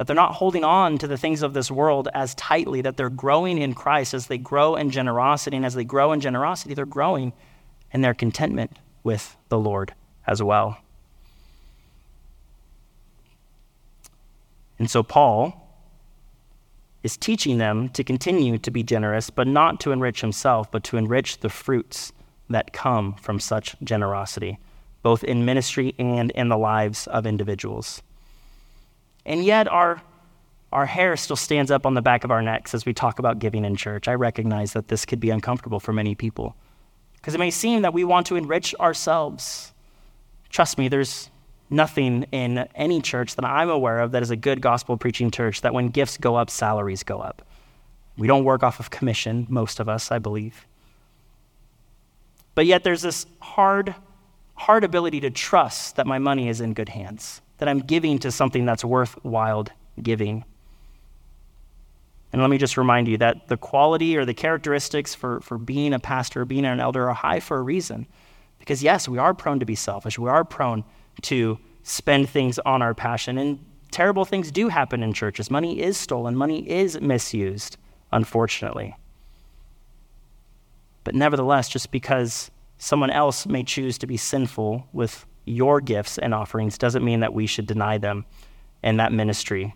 that 0.00 0.06
they're 0.06 0.16
not 0.16 0.36
holding 0.36 0.64
on 0.64 0.96
to 0.96 1.06
the 1.06 1.18
things 1.18 1.42
of 1.42 1.52
this 1.52 1.70
world 1.70 2.08
as 2.14 2.34
tightly, 2.36 2.80
that 2.80 2.96
they're 2.96 3.10
growing 3.10 3.58
in 3.58 3.74
Christ 3.74 4.14
as 4.14 4.28
they 4.28 4.38
grow 4.38 4.74
in 4.74 4.88
generosity. 4.88 5.58
And 5.58 5.66
as 5.66 5.74
they 5.74 5.84
grow 5.84 6.12
in 6.12 6.22
generosity, 6.22 6.72
they're 6.72 6.86
growing 6.86 7.34
in 7.92 8.00
their 8.00 8.14
contentment 8.14 8.78
with 9.04 9.36
the 9.50 9.58
Lord 9.58 9.92
as 10.26 10.42
well. 10.42 10.78
And 14.78 14.90
so 14.90 15.02
Paul 15.02 15.68
is 17.02 17.18
teaching 17.18 17.58
them 17.58 17.90
to 17.90 18.02
continue 18.02 18.56
to 18.56 18.70
be 18.70 18.82
generous, 18.82 19.28
but 19.28 19.46
not 19.46 19.80
to 19.80 19.92
enrich 19.92 20.22
himself, 20.22 20.70
but 20.70 20.82
to 20.84 20.96
enrich 20.96 21.40
the 21.40 21.50
fruits 21.50 22.14
that 22.48 22.72
come 22.72 23.16
from 23.16 23.38
such 23.38 23.76
generosity, 23.84 24.58
both 25.02 25.22
in 25.24 25.44
ministry 25.44 25.94
and 25.98 26.30
in 26.30 26.48
the 26.48 26.56
lives 26.56 27.06
of 27.08 27.26
individuals. 27.26 28.02
And 29.30 29.44
yet, 29.44 29.68
our, 29.68 30.02
our 30.72 30.86
hair 30.86 31.16
still 31.16 31.36
stands 31.36 31.70
up 31.70 31.86
on 31.86 31.94
the 31.94 32.02
back 32.02 32.24
of 32.24 32.32
our 32.32 32.42
necks 32.42 32.74
as 32.74 32.84
we 32.84 32.92
talk 32.92 33.20
about 33.20 33.38
giving 33.38 33.64
in 33.64 33.76
church. 33.76 34.08
I 34.08 34.14
recognize 34.14 34.72
that 34.72 34.88
this 34.88 35.06
could 35.06 35.20
be 35.20 35.30
uncomfortable 35.30 35.78
for 35.78 35.92
many 35.92 36.16
people 36.16 36.56
because 37.14 37.36
it 37.36 37.38
may 37.38 37.52
seem 37.52 37.82
that 37.82 37.94
we 37.94 38.02
want 38.02 38.26
to 38.26 38.34
enrich 38.34 38.74
ourselves. 38.80 39.72
Trust 40.48 40.78
me, 40.78 40.88
there's 40.88 41.30
nothing 41.70 42.24
in 42.32 42.66
any 42.74 43.00
church 43.00 43.36
that 43.36 43.44
I'm 43.44 43.70
aware 43.70 44.00
of 44.00 44.10
that 44.10 44.22
is 44.24 44.32
a 44.32 44.36
good 44.36 44.60
gospel 44.60 44.96
preaching 44.96 45.30
church 45.30 45.60
that 45.60 45.72
when 45.72 45.90
gifts 45.90 46.16
go 46.16 46.34
up, 46.34 46.50
salaries 46.50 47.04
go 47.04 47.20
up. 47.20 47.46
We 48.16 48.26
don't 48.26 48.42
work 48.42 48.64
off 48.64 48.80
of 48.80 48.90
commission, 48.90 49.46
most 49.48 49.78
of 49.78 49.88
us, 49.88 50.10
I 50.10 50.18
believe. 50.18 50.66
But 52.56 52.66
yet 52.66 52.82
there's 52.82 53.02
this 53.02 53.26
hard, 53.40 53.94
hard 54.56 54.82
ability 54.82 55.20
to 55.20 55.30
trust 55.30 55.94
that 55.94 56.08
my 56.08 56.18
money 56.18 56.48
is 56.48 56.60
in 56.60 56.74
good 56.74 56.88
hands, 56.88 57.42
that 57.60 57.68
I'm 57.68 57.78
giving 57.78 58.18
to 58.20 58.32
something 58.32 58.64
that's 58.64 58.84
worthwhile 58.84 59.66
giving. 60.02 60.44
And 62.32 62.40
let 62.40 62.50
me 62.50 62.58
just 62.58 62.76
remind 62.76 63.06
you 63.06 63.18
that 63.18 63.48
the 63.48 63.56
quality 63.56 64.16
or 64.16 64.24
the 64.24 64.34
characteristics 64.34 65.14
for, 65.14 65.40
for 65.40 65.58
being 65.58 65.92
a 65.92 65.98
pastor, 65.98 66.44
being 66.44 66.64
an 66.64 66.80
elder, 66.80 67.08
are 67.08 67.14
high 67.14 67.38
for 67.38 67.58
a 67.58 67.62
reason. 67.62 68.06
Because, 68.58 68.82
yes, 68.82 69.08
we 69.08 69.18
are 69.18 69.34
prone 69.34 69.60
to 69.60 69.66
be 69.66 69.74
selfish. 69.74 70.18
We 70.18 70.28
are 70.28 70.44
prone 70.44 70.84
to 71.22 71.58
spend 71.82 72.30
things 72.30 72.58
on 72.60 72.82
our 72.82 72.94
passion. 72.94 73.36
And 73.36 73.64
terrible 73.90 74.24
things 74.24 74.50
do 74.50 74.68
happen 74.68 75.02
in 75.02 75.12
churches. 75.12 75.50
Money 75.50 75.80
is 75.80 75.98
stolen, 75.98 76.36
money 76.36 76.68
is 76.68 77.00
misused, 77.00 77.76
unfortunately. 78.10 78.96
But 81.04 81.14
nevertheless, 81.14 81.68
just 81.68 81.90
because 81.90 82.50
someone 82.78 83.10
else 83.10 83.46
may 83.46 83.64
choose 83.64 83.98
to 83.98 84.06
be 84.06 84.16
sinful 84.16 84.86
with 84.92 85.26
your 85.44 85.80
gifts 85.80 86.18
and 86.18 86.34
offerings 86.34 86.78
doesn't 86.78 87.04
mean 87.04 87.20
that 87.20 87.34
we 87.34 87.46
should 87.46 87.66
deny 87.66 87.98
them 87.98 88.24
in 88.82 88.98
that 88.98 89.12
ministry. 89.12 89.74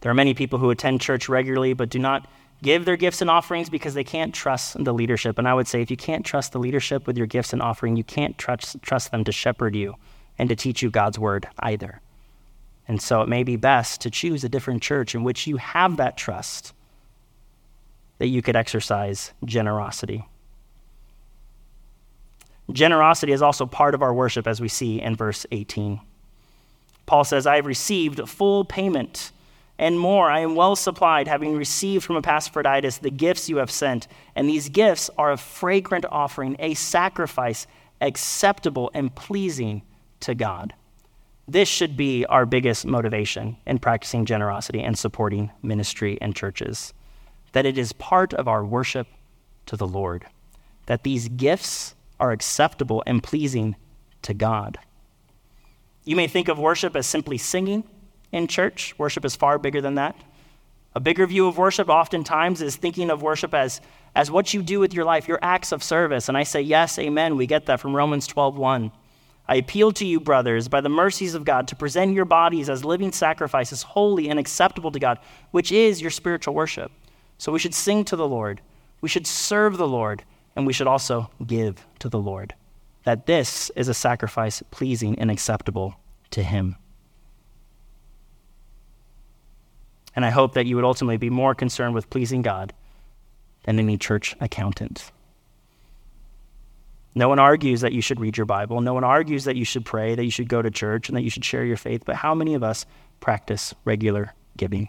There 0.00 0.10
are 0.10 0.14
many 0.14 0.34
people 0.34 0.58
who 0.58 0.70
attend 0.70 1.00
church 1.00 1.28
regularly 1.28 1.72
but 1.72 1.90
do 1.90 1.98
not 1.98 2.28
give 2.62 2.84
their 2.84 2.96
gifts 2.96 3.20
and 3.20 3.30
offerings 3.30 3.68
because 3.68 3.94
they 3.94 4.04
can't 4.04 4.34
trust 4.34 4.82
the 4.82 4.94
leadership. 4.94 5.38
And 5.38 5.48
I 5.48 5.54
would 5.54 5.68
say 5.68 5.82
if 5.82 5.90
you 5.90 5.96
can't 5.96 6.24
trust 6.24 6.52
the 6.52 6.58
leadership 6.58 7.06
with 7.06 7.16
your 7.16 7.26
gifts 7.26 7.52
and 7.52 7.62
offering, 7.62 7.96
you 7.96 8.04
can't 8.04 8.36
trust, 8.38 8.80
trust 8.82 9.10
them 9.10 9.24
to 9.24 9.32
shepherd 9.32 9.74
you 9.74 9.94
and 10.38 10.48
to 10.48 10.56
teach 10.56 10.82
you 10.82 10.90
God's 10.90 11.18
word 11.18 11.48
either. 11.58 12.00
And 12.88 13.02
so 13.02 13.20
it 13.22 13.28
may 13.28 13.42
be 13.42 13.56
best 13.56 14.00
to 14.02 14.10
choose 14.10 14.44
a 14.44 14.48
different 14.48 14.82
church 14.82 15.14
in 15.14 15.24
which 15.24 15.46
you 15.46 15.56
have 15.56 15.96
that 15.96 16.16
trust 16.16 16.72
that 18.18 18.28
you 18.28 18.42
could 18.42 18.56
exercise 18.56 19.32
generosity. 19.44 20.26
Generosity 22.72 23.32
is 23.32 23.42
also 23.42 23.66
part 23.66 23.94
of 23.94 24.02
our 24.02 24.12
worship, 24.12 24.46
as 24.46 24.60
we 24.60 24.68
see 24.68 25.00
in 25.00 25.14
verse 25.14 25.46
18. 25.52 26.00
Paul 27.06 27.24
says, 27.24 27.46
I 27.46 27.56
have 27.56 27.66
received 27.66 28.28
full 28.28 28.64
payment 28.64 29.30
and 29.78 29.98
more. 29.98 30.30
I 30.30 30.40
am 30.40 30.54
well 30.54 30.74
supplied, 30.74 31.28
having 31.28 31.56
received 31.56 32.04
from 32.04 32.16
Epaphroditus 32.16 32.98
the 32.98 33.10
gifts 33.10 33.48
you 33.48 33.58
have 33.58 33.70
sent. 33.70 34.08
And 34.34 34.48
these 34.48 34.68
gifts 34.68 35.10
are 35.16 35.32
a 35.32 35.36
fragrant 35.36 36.04
offering, 36.10 36.56
a 36.58 36.74
sacrifice 36.74 37.66
acceptable 38.00 38.90
and 38.94 39.14
pleasing 39.14 39.82
to 40.20 40.34
God. 40.34 40.74
This 41.48 41.68
should 41.68 41.96
be 41.96 42.24
our 42.26 42.44
biggest 42.44 42.84
motivation 42.84 43.56
in 43.66 43.78
practicing 43.78 44.24
generosity 44.24 44.82
and 44.82 44.98
supporting 44.98 45.52
ministry 45.62 46.18
and 46.20 46.34
churches. 46.34 46.92
That 47.52 47.66
it 47.66 47.78
is 47.78 47.92
part 47.92 48.34
of 48.34 48.48
our 48.48 48.64
worship 48.64 49.06
to 49.66 49.76
the 49.76 49.86
Lord. 49.86 50.26
That 50.86 51.04
these 51.04 51.28
gifts 51.28 51.94
are 52.18 52.32
acceptable 52.32 53.02
and 53.06 53.22
pleasing 53.22 53.76
to 54.22 54.34
God. 54.34 54.78
You 56.04 56.16
may 56.16 56.28
think 56.28 56.48
of 56.48 56.58
worship 56.58 56.96
as 56.96 57.06
simply 57.06 57.38
singing 57.38 57.84
in 58.32 58.46
church. 58.46 58.94
Worship 58.98 59.24
is 59.24 59.36
far 59.36 59.58
bigger 59.58 59.80
than 59.80 59.96
that. 59.96 60.16
A 60.94 61.00
bigger 61.00 61.26
view 61.26 61.46
of 61.46 61.58
worship 61.58 61.88
oftentimes 61.88 62.62
is 62.62 62.76
thinking 62.76 63.10
of 63.10 63.22
worship 63.22 63.52
as, 63.52 63.80
as 64.14 64.30
what 64.30 64.54
you 64.54 64.62
do 64.62 64.80
with 64.80 64.94
your 64.94 65.04
life, 65.04 65.28
your 65.28 65.38
acts 65.42 65.72
of 65.72 65.82
service. 65.82 66.28
And 66.28 66.38
I 66.38 66.42
say, 66.42 66.62
yes, 66.62 66.98
amen. 66.98 67.36
We 67.36 67.46
get 67.46 67.66
that 67.66 67.80
from 67.80 67.94
Romans 67.94 68.26
12 68.26 68.56
1. 68.56 68.92
I 69.48 69.56
appeal 69.56 69.92
to 69.92 70.06
you, 70.06 70.18
brothers, 70.18 70.68
by 70.68 70.80
the 70.80 70.88
mercies 70.88 71.34
of 71.34 71.44
God, 71.44 71.68
to 71.68 71.76
present 71.76 72.14
your 72.14 72.24
bodies 72.24 72.68
as 72.68 72.84
living 72.84 73.12
sacrifices, 73.12 73.82
holy 73.82 74.28
and 74.28 74.38
acceptable 74.40 74.90
to 74.90 74.98
God, 74.98 75.18
which 75.50 75.70
is 75.70 76.00
your 76.00 76.10
spiritual 76.10 76.54
worship. 76.54 76.90
So 77.38 77.52
we 77.52 77.58
should 77.58 77.74
sing 77.74 78.04
to 78.06 78.16
the 78.16 78.26
Lord, 78.26 78.60
we 79.00 79.08
should 79.08 79.26
serve 79.26 79.76
the 79.76 79.86
Lord, 79.86 80.24
and 80.56 80.66
we 80.66 80.72
should 80.72 80.86
also 80.86 81.30
give 81.46 81.86
to 82.00 82.08
the 82.08 82.18
Lord. 82.18 82.54
That 83.04 83.26
this 83.26 83.70
is 83.76 83.88
a 83.88 83.94
sacrifice 83.94 84.62
pleasing 84.70 85.18
and 85.18 85.30
acceptable 85.30 85.94
to 86.30 86.42
Him. 86.42 86.76
And 90.16 90.24
I 90.24 90.30
hope 90.30 90.54
that 90.54 90.66
you 90.66 90.74
would 90.76 90.84
ultimately 90.84 91.18
be 91.18 91.30
more 91.30 91.54
concerned 91.54 91.94
with 91.94 92.10
pleasing 92.10 92.42
God 92.42 92.72
than 93.64 93.78
any 93.78 93.98
church 93.98 94.34
accountant. 94.40 95.12
No 97.14 97.28
one 97.28 97.38
argues 97.38 97.82
that 97.82 97.92
you 97.92 98.00
should 98.00 98.20
read 98.20 98.36
your 98.36 98.46
Bible. 98.46 98.80
No 98.80 98.94
one 98.94 99.04
argues 99.04 99.44
that 99.44 99.56
you 99.56 99.64
should 99.64 99.84
pray, 99.84 100.14
that 100.14 100.24
you 100.24 100.30
should 100.30 100.48
go 100.48 100.62
to 100.62 100.70
church, 100.70 101.08
and 101.08 101.16
that 101.16 101.22
you 101.22 101.30
should 101.30 101.44
share 101.44 101.64
your 101.64 101.76
faith. 101.76 102.02
But 102.04 102.16
how 102.16 102.34
many 102.34 102.54
of 102.54 102.62
us 102.62 102.86
practice 103.20 103.74
regular 103.84 104.34
giving? 104.56 104.88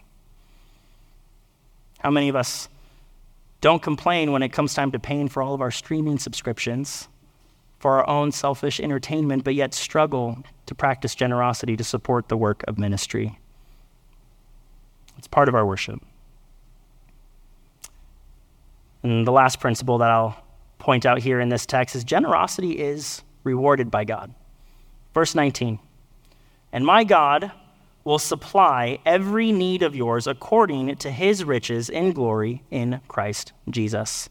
How 2.00 2.10
many 2.10 2.28
of 2.28 2.36
us 2.36 2.68
don't 3.60 3.82
complain 3.82 4.32
when 4.32 4.42
it 4.42 4.50
comes 4.50 4.74
time 4.74 4.92
to 4.92 4.98
paying 4.98 5.28
for 5.28 5.42
all 5.42 5.54
of 5.54 5.60
our 5.60 5.70
streaming 5.70 6.18
subscriptions 6.18 7.08
for 7.78 7.98
our 7.98 8.08
own 8.08 8.32
selfish 8.32 8.80
entertainment, 8.80 9.44
but 9.44 9.54
yet 9.54 9.72
struggle 9.74 10.42
to 10.66 10.74
practice 10.74 11.14
generosity 11.14 11.76
to 11.76 11.84
support 11.84 12.28
the 12.28 12.36
work 12.36 12.64
of 12.68 12.78
ministry? 12.78 13.38
It's 15.16 15.28
part 15.28 15.48
of 15.48 15.54
our 15.54 15.66
worship. 15.66 16.00
And 19.02 19.26
the 19.26 19.32
last 19.32 19.60
principle 19.60 19.98
that 19.98 20.10
I'll 20.10 20.36
point 20.78 21.06
out 21.06 21.18
here 21.18 21.40
in 21.40 21.48
this 21.48 21.66
text 21.66 21.94
is 21.96 22.04
generosity 22.04 22.72
is 22.72 23.22
rewarded 23.44 23.90
by 23.90 24.04
God. 24.04 24.34
Verse 25.14 25.34
19 25.34 25.78
And 26.72 26.84
my 26.84 27.04
God 27.04 27.52
will 28.08 28.18
supply 28.18 28.98
every 29.04 29.52
need 29.52 29.82
of 29.82 29.94
yours 29.94 30.26
according 30.26 30.96
to 30.96 31.10
his 31.10 31.44
riches 31.44 31.90
in 31.90 32.10
glory 32.14 32.62
in 32.70 32.98
Christ 33.06 33.52
Jesus. 33.68 34.30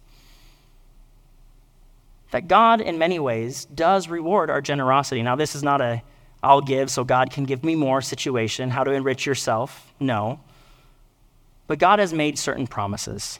That 2.32 2.48
God, 2.48 2.82
in 2.82 2.98
many 2.98 3.20
ways, 3.20 3.66
does 3.66 4.08
reward 4.08 4.50
our 4.50 4.62
generosity. 4.62 5.22
Now, 5.22 5.36
this 5.36 5.54
is 5.54 5.62
not 5.62 5.80
a 5.80 6.02
I'll 6.42 6.62
give 6.62 6.90
so 6.90 7.04
God 7.04 7.30
can 7.30 7.44
give 7.44 7.64
me 7.64 7.76
more 7.76 8.02
situation, 8.02 8.72
how 8.72 8.84
to 8.84 8.92
enrich 8.92 9.28
yourself. 9.28 9.94
No. 10.00 10.40
But 11.68 11.78
God 11.78 12.00
has 12.00 12.12
made 12.12 12.40
certain 12.40 12.66
promises 12.66 13.40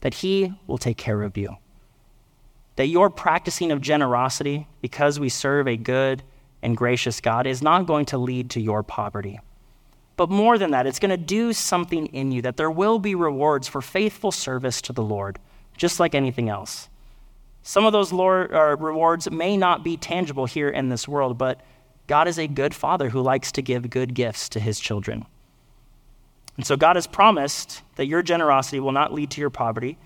that 0.00 0.14
He 0.14 0.52
will 0.66 0.78
take 0.78 0.96
care 0.96 1.22
of 1.22 1.36
you 1.36 1.56
that 2.74 2.86
your 2.86 3.10
practicing 3.10 3.70
of 3.70 3.80
generosity, 3.80 4.66
because 4.80 5.20
we 5.20 5.28
serve 5.28 5.68
a 5.68 5.76
good 5.76 6.24
and 6.62 6.76
gracious 6.76 7.20
God, 7.20 7.46
is 7.46 7.62
not 7.62 7.86
going 7.86 8.06
to 8.06 8.18
lead 8.18 8.50
to 8.50 8.60
your 8.60 8.82
poverty. 8.82 9.40
But 10.18 10.30
more 10.30 10.58
than 10.58 10.72
that, 10.72 10.88
it's 10.88 10.98
going 10.98 11.10
to 11.10 11.16
do 11.16 11.52
something 11.52 12.06
in 12.06 12.32
you, 12.32 12.42
that 12.42 12.56
there 12.56 12.72
will 12.72 12.98
be 12.98 13.14
rewards 13.14 13.68
for 13.68 13.80
faithful 13.80 14.32
service 14.32 14.82
to 14.82 14.92
the 14.92 15.02
Lord, 15.02 15.38
just 15.76 16.00
like 16.00 16.12
anything 16.12 16.48
else. 16.48 16.88
Some 17.62 17.86
of 17.86 17.92
those 17.92 18.12
Lord, 18.12 18.52
uh, 18.52 18.76
rewards 18.76 19.30
may 19.30 19.56
not 19.56 19.84
be 19.84 19.96
tangible 19.96 20.46
here 20.46 20.68
in 20.68 20.88
this 20.88 21.06
world, 21.06 21.38
but 21.38 21.60
God 22.08 22.26
is 22.26 22.36
a 22.36 22.48
good 22.48 22.74
father 22.74 23.10
who 23.10 23.22
likes 23.22 23.52
to 23.52 23.62
give 23.62 23.90
good 23.90 24.12
gifts 24.12 24.48
to 24.48 24.60
his 24.60 24.80
children. 24.80 25.24
And 26.56 26.66
so 26.66 26.76
God 26.76 26.96
has 26.96 27.06
promised 27.06 27.82
that 27.94 28.06
your 28.06 28.22
generosity 28.22 28.80
will 28.80 28.90
not 28.90 29.14
lead 29.14 29.30
to 29.30 29.40
your 29.40 29.50
poverty, 29.50 29.98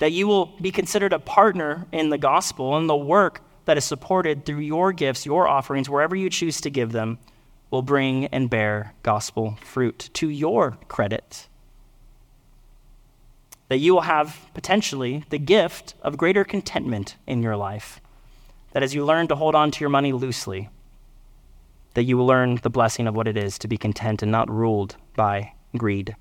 that 0.00 0.12
you 0.12 0.28
will 0.28 0.52
be 0.60 0.70
considered 0.70 1.14
a 1.14 1.18
partner 1.18 1.86
in 1.92 2.10
the 2.10 2.18
gospel 2.18 2.76
and 2.76 2.90
the 2.90 2.94
work 2.94 3.40
that 3.64 3.78
is 3.78 3.86
supported 3.86 4.44
through 4.44 4.60
your 4.60 4.92
gifts, 4.92 5.24
your 5.24 5.48
offerings, 5.48 5.88
wherever 5.88 6.14
you 6.14 6.28
choose 6.28 6.60
to 6.60 6.68
give 6.68 6.92
them, 6.92 7.18
will 7.70 7.82
bring 7.82 8.26
and 8.26 8.48
bear 8.48 8.94
gospel 9.02 9.58
fruit 9.62 10.10
to 10.14 10.28
your 10.28 10.78
credit. 10.88 11.48
That 13.68 13.78
you 13.78 13.94
will 13.94 14.02
have 14.02 14.46
potentially 14.54 15.24
the 15.28 15.38
gift 15.38 15.94
of 16.02 16.16
greater 16.16 16.44
contentment 16.44 17.16
in 17.26 17.42
your 17.42 17.56
life. 17.56 18.00
That 18.72 18.82
as 18.82 18.94
you 18.94 19.04
learn 19.04 19.28
to 19.28 19.36
hold 19.36 19.54
on 19.54 19.70
to 19.72 19.80
your 19.80 19.90
money 19.90 20.12
loosely, 20.12 20.70
that 21.94 22.04
you 22.04 22.16
will 22.16 22.26
learn 22.26 22.56
the 22.62 22.70
blessing 22.70 23.06
of 23.06 23.14
what 23.14 23.28
it 23.28 23.36
is 23.36 23.58
to 23.58 23.68
be 23.68 23.76
content 23.76 24.22
and 24.22 24.32
not 24.32 24.50
ruled 24.50 24.96
by 25.16 25.52
greed. 25.76 26.16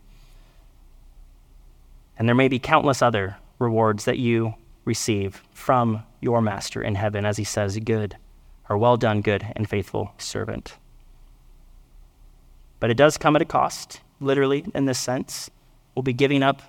And 2.17 2.27
there 2.27 2.35
may 2.35 2.47
be 2.47 2.59
countless 2.59 3.01
other 3.01 3.37
rewards 3.59 4.05
that 4.05 4.17
you 4.17 4.55
receive 4.85 5.43
from 5.51 6.03
your 6.19 6.41
master 6.41 6.81
in 6.81 6.95
heaven, 6.95 7.25
as 7.25 7.37
he 7.37 7.43
says, 7.43 7.77
Good, 7.77 8.17
or 8.69 8.77
well 8.77 8.97
done, 8.97 9.21
good 9.21 9.45
and 9.55 9.69
faithful 9.69 10.13
servant. 10.17 10.77
But 12.79 12.89
it 12.89 12.97
does 12.97 13.17
come 13.17 13.35
at 13.35 13.41
a 13.41 13.45
cost, 13.45 14.01
literally, 14.19 14.65
in 14.73 14.85
this 14.85 14.99
sense. 14.99 15.49
We'll 15.95 16.03
be 16.03 16.13
giving 16.13 16.43
up 16.43 16.61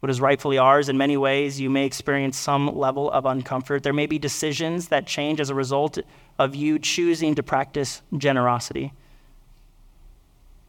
what 0.00 0.10
is 0.10 0.20
rightfully 0.20 0.58
ours. 0.58 0.88
In 0.88 0.96
many 0.96 1.16
ways, 1.16 1.60
you 1.60 1.68
may 1.68 1.84
experience 1.84 2.38
some 2.38 2.76
level 2.76 3.10
of 3.10 3.24
uncomfort. 3.24 3.82
There 3.82 3.92
may 3.92 4.06
be 4.06 4.18
decisions 4.18 4.88
that 4.88 5.06
change 5.06 5.40
as 5.40 5.50
a 5.50 5.54
result 5.54 5.98
of 6.38 6.54
you 6.54 6.78
choosing 6.78 7.34
to 7.34 7.42
practice 7.42 8.02
generosity. 8.16 8.92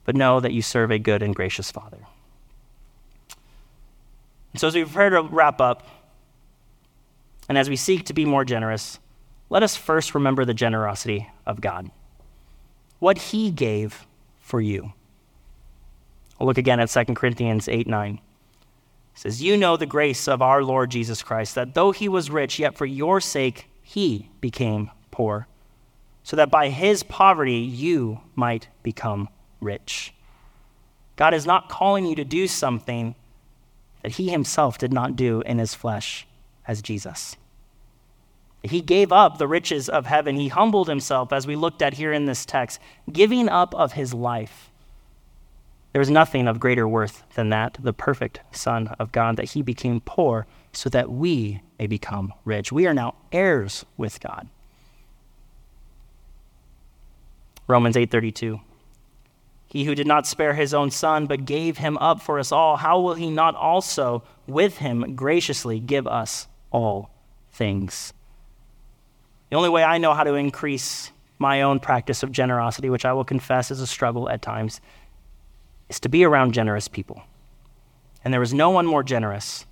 But 0.06 0.16
know 0.16 0.40
that 0.40 0.54
you 0.54 0.62
serve 0.62 0.92
a 0.92 1.00
good 1.00 1.22
and 1.22 1.36
gracious 1.36 1.70
Father. 1.70 2.00
So, 4.56 4.68
as 4.68 4.76
we 4.76 4.86
prepare 4.86 5.12
to 5.12 5.22
wrap 5.22 5.62
up, 5.62 5.88
and 7.48 7.58
as 7.58 7.70
we 7.70 7.76
seek 7.76 8.06
to 8.06 8.14
be 8.14 8.26
more 8.26 8.44
generous, 8.44 9.00
let 9.50 9.62
us 9.62 9.76
first 9.76 10.16
remember 10.16 10.46
the 10.46 10.54
generosity 10.54 11.30
of 11.46 11.62
God, 11.62 11.92
what 13.00 13.18
He 13.18 13.52
gave 13.52 14.07
for 14.48 14.62
you. 14.62 14.94
I'll 16.40 16.48
look 16.48 16.58
again 16.58 16.80
at 16.80 16.90
2 16.90 17.14
Corinthians 17.14 17.68
8 17.68 17.86
9. 17.86 18.14
He 18.14 19.20
says, 19.20 19.44
You 19.44 19.58
know 19.58 19.76
the 19.76 19.86
grace 19.86 20.28
of 20.28 20.42
our 20.42 20.64
Lord 20.64 20.90
Jesus 20.90 21.22
Christ, 21.22 21.56
that 21.56 21.74
though 21.74 21.92
he 21.92 22.08
was 22.08 22.30
rich, 22.30 22.58
yet 22.58 22.78
for 22.78 22.86
your 22.86 23.20
sake 23.20 23.70
he 23.84 24.30
became 24.40 24.90
poor, 25.12 25.48
so 26.24 26.36
that 26.38 26.50
by 26.50 26.70
his 26.70 27.04
poverty 27.04 27.58
you 27.58 28.22
might 28.36 28.70
become 28.84 29.28
rich. 29.60 30.14
God 31.18 31.34
is 31.34 31.46
not 31.46 31.68
calling 31.68 32.06
you 32.06 32.16
to 32.16 32.24
do 32.24 32.48
something 32.48 33.16
that 34.04 34.14
he 34.14 34.30
himself 34.30 34.78
did 34.78 34.94
not 34.94 35.16
do 35.16 35.42
in 35.42 35.58
his 35.58 35.74
flesh 35.74 36.26
as 36.68 36.82
Jesus. 36.82 37.36
He 38.64 38.82
gave 38.82 39.12
up 39.12 39.38
the 39.38 39.48
riches 39.48 39.88
of 39.88 40.06
heaven. 40.06 40.36
He 40.36 40.48
humbled 40.48 40.88
himself, 40.88 41.32
as 41.32 41.46
we 41.48 41.56
looked 41.56 41.82
at 41.82 41.94
here 41.94 42.12
in 42.12 42.26
this 42.26 42.46
text, 42.46 42.80
giving 43.12 43.48
up 43.50 43.74
of 43.76 43.94
his 43.94 44.14
life. 44.14 44.72
There 45.94 46.02
is 46.02 46.10
nothing 46.10 46.48
of 46.48 46.60
greater 46.60 46.88
worth 46.88 47.24
than 47.36 47.50
that, 47.50 47.78
the 47.80 47.94
perfect 47.94 48.42
Son 48.52 48.90
of 49.00 49.12
God, 49.12 49.38
that 49.38 49.52
he 49.52 49.62
became 49.62 50.02
poor 50.02 50.46
so 50.72 50.90
that 50.90 51.10
we 51.10 51.62
may 51.80 51.88
become 51.88 52.34
rich. 52.46 52.72
We 52.72 52.86
are 52.88 52.94
now 52.94 53.16
heirs 53.32 53.86
with 53.96 54.20
God. 54.20 54.48
Romans 57.68 57.96
8:32 57.96 58.62
He 59.68 59.86
who 59.86 59.96
did 59.96 60.08
not 60.08 60.28
spare 60.28 60.54
his 60.54 60.74
own 60.74 60.92
son 60.92 61.26
but 61.26 61.46
gave 61.46 61.78
him 61.78 61.98
up 61.98 62.22
for 62.22 62.40
us 62.40 62.52
all 62.52 62.78
how 62.78 63.00
will 63.00 63.16
he 63.16 63.30
not 63.30 63.56
also 63.56 64.24
with 64.48 64.78
him 64.78 65.16
graciously 65.16 65.80
give 65.80 66.08
us 66.08 66.48
all 66.72 67.10
things 67.52 68.14
the 69.50 69.56
only 69.56 69.70
way 69.70 69.84
I 69.84 69.98
know 69.98 70.14
how 70.14 70.24
to 70.24 70.34
increase 70.34 71.12
my 71.40 71.62
own 71.62 71.80
practice 71.80 72.24
of 72.24 72.32
generosity, 72.32 72.90
which 72.90 73.06
I 73.06 73.14
will 73.14 73.24
confess 73.24 73.72
is 73.72 73.82
a 73.82 73.88
struggle 73.88 74.30
at 74.30 74.42
times, 74.42 74.82
is 75.90 76.00
to 76.02 76.10
be 76.10 76.24
around 76.24 76.54
generous 76.54 76.88
people. 76.88 77.22
And 78.24 78.34
there 78.34 78.42
is 78.42 78.54
no 78.54 78.70
one 78.70 78.86
more 78.86 79.04
generous 79.04 79.66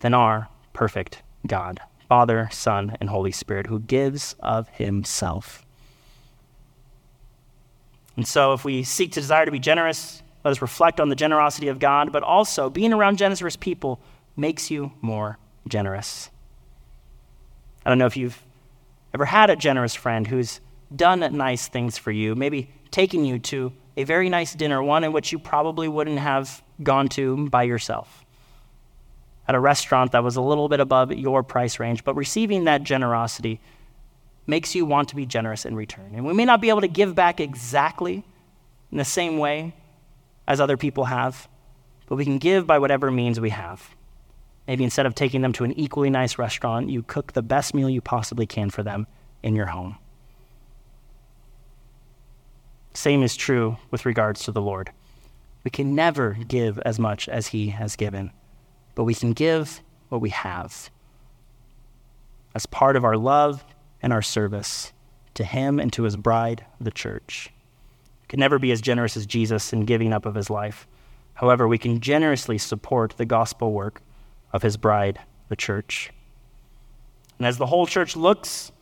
than 0.00 0.14
our 0.14 0.48
perfect 0.72 1.22
God, 1.46 1.80
Father, 2.08 2.48
Son, 2.52 2.96
and 3.00 3.10
Holy 3.10 3.32
Spirit, 3.32 3.66
who 3.66 3.80
gives 3.80 4.34
of 4.40 4.68
himself. 4.70 5.66
And 8.16 8.26
so, 8.26 8.52
if 8.52 8.64
we 8.64 8.82
seek 8.82 9.12
to 9.12 9.20
desire 9.20 9.44
to 9.44 9.50
be 9.50 9.58
generous, 9.58 10.22
let 10.44 10.52
us 10.52 10.62
reflect 10.62 11.00
on 11.00 11.08
the 11.08 11.14
generosity 11.14 11.68
of 11.68 11.78
God, 11.78 12.12
but 12.12 12.22
also 12.22 12.70
being 12.70 12.92
around 12.92 13.18
generous 13.18 13.56
people 13.56 14.00
makes 14.36 14.70
you 14.70 14.92
more 15.00 15.38
generous. 15.68 16.30
I 17.84 17.90
don't 17.90 17.98
know 17.98 18.06
if 18.06 18.16
you've 18.16 18.42
Ever 19.12 19.24
had 19.24 19.50
a 19.50 19.56
generous 19.56 19.94
friend 19.94 20.26
who's 20.26 20.60
done 20.94 21.20
nice 21.36 21.68
things 21.68 21.98
for 21.98 22.10
you, 22.10 22.34
maybe 22.34 22.70
taken 22.90 23.24
you 23.24 23.38
to 23.38 23.72
a 23.96 24.04
very 24.04 24.28
nice 24.28 24.54
dinner, 24.54 24.82
one 24.82 25.04
in 25.04 25.12
which 25.12 25.32
you 25.32 25.38
probably 25.38 25.88
wouldn't 25.88 26.18
have 26.18 26.62
gone 26.82 27.08
to 27.10 27.48
by 27.48 27.64
yourself? 27.64 28.24
At 29.48 29.54
a 29.54 29.60
restaurant 29.60 30.12
that 30.12 30.22
was 30.22 30.36
a 30.36 30.40
little 30.40 30.68
bit 30.68 30.80
above 30.80 31.12
your 31.12 31.42
price 31.42 31.80
range, 31.80 32.04
but 32.04 32.14
receiving 32.14 32.64
that 32.64 32.84
generosity 32.84 33.60
makes 34.46 34.74
you 34.74 34.84
want 34.84 35.08
to 35.08 35.16
be 35.16 35.26
generous 35.26 35.64
in 35.64 35.74
return. 35.74 36.12
And 36.14 36.24
we 36.24 36.32
may 36.32 36.44
not 36.44 36.60
be 36.60 36.68
able 36.68 36.80
to 36.80 36.88
give 36.88 37.14
back 37.14 37.40
exactly 37.40 38.24
in 38.92 38.98
the 38.98 39.04
same 39.04 39.38
way 39.38 39.74
as 40.46 40.60
other 40.60 40.76
people 40.76 41.04
have, 41.04 41.48
but 42.06 42.16
we 42.16 42.24
can 42.24 42.38
give 42.38 42.66
by 42.66 42.78
whatever 42.78 43.10
means 43.10 43.40
we 43.40 43.50
have. 43.50 43.94
Maybe 44.70 44.84
instead 44.84 45.04
of 45.04 45.16
taking 45.16 45.40
them 45.40 45.52
to 45.54 45.64
an 45.64 45.72
equally 45.72 46.10
nice 46.10 46.38
restaurant, 46.38 46.90
you 46.90 47.02
cook 47.02 47.32
the 47.32 47.42
best 47.42 47.74
meal 47.74 47.90
you 47.90 48.00
possibly 48.00 48.46
can 48.46 48.70
for 48.70 48.84
them 48.84 49.08
in 49.42 49.56
your 49.56 49.66
home. 49.66 49.98
Same 52.94 53.24
is 53.24 53.34
true 53.34 53.78
with 53.90 54.06
regards 54.06 54.44
to 54.44 54.52
the 54.52 54.60
Lord. 54.62 54.92
We 55.64 55.72
can 55.72 55.96
never 55.96 56.38
give 56.46 56.78
as 56.84 57.00
much 57.00 57.28
as 57.28 57.48
He 57.48 57.70
has 57.70 57.96
given, 57.96 58.30
but 58.94 59.02
we 59.02 59.12
can 59.12 59.32
give 59.32 59.80
what 60.08 60.20
we 60.20 60.30
have 60.30 60.88
as 62.54 62.66
part 62.66 62.94
of 62.94 63.04
our 63.04 63.16
love 63.16 63.64
and 64.00 64.12
our 64.12 64.22
service 64.22 64.92
to 65.34 65.42
Him 65.42 65.80
and 65.80 65.92
to 65.94 66.04
His 66.04 66.14
bride, 66.14 66.64
the 66.80 66.92
church. 66.92 67.50
We 68.22 68.28
can 68.28 68.38
never 68.38 68.60
be 68.60 68.70
as 68.70 68.80
generous 68.80 69.16
as 69.16 69.26
Jesus 69.26 69.72
in 69.72 69.84
giving 69.84 70.12
up 70.12 70.26
of 70.26 70.36
His 70.36 70.48
life. 70.48 70.86
However, 71.34 71.66
we 71.66 71.76
can 71.76 71.98
generously 71.98 72.56
support 72.56 73.14
the 73.16 73.26
gospel 73.26 73.72
work 73.72 74.00
of 74.52 74.62
his 74.62 74.76
bride, 74.76 75.20
the 75.48 75.56
church. 75.56 76.10
And 77.38 77.46
as 77.46 77.58
the 77.58 77.66
whole 77.66 77.86
church 77.86 78.16
looks 78.16 78.72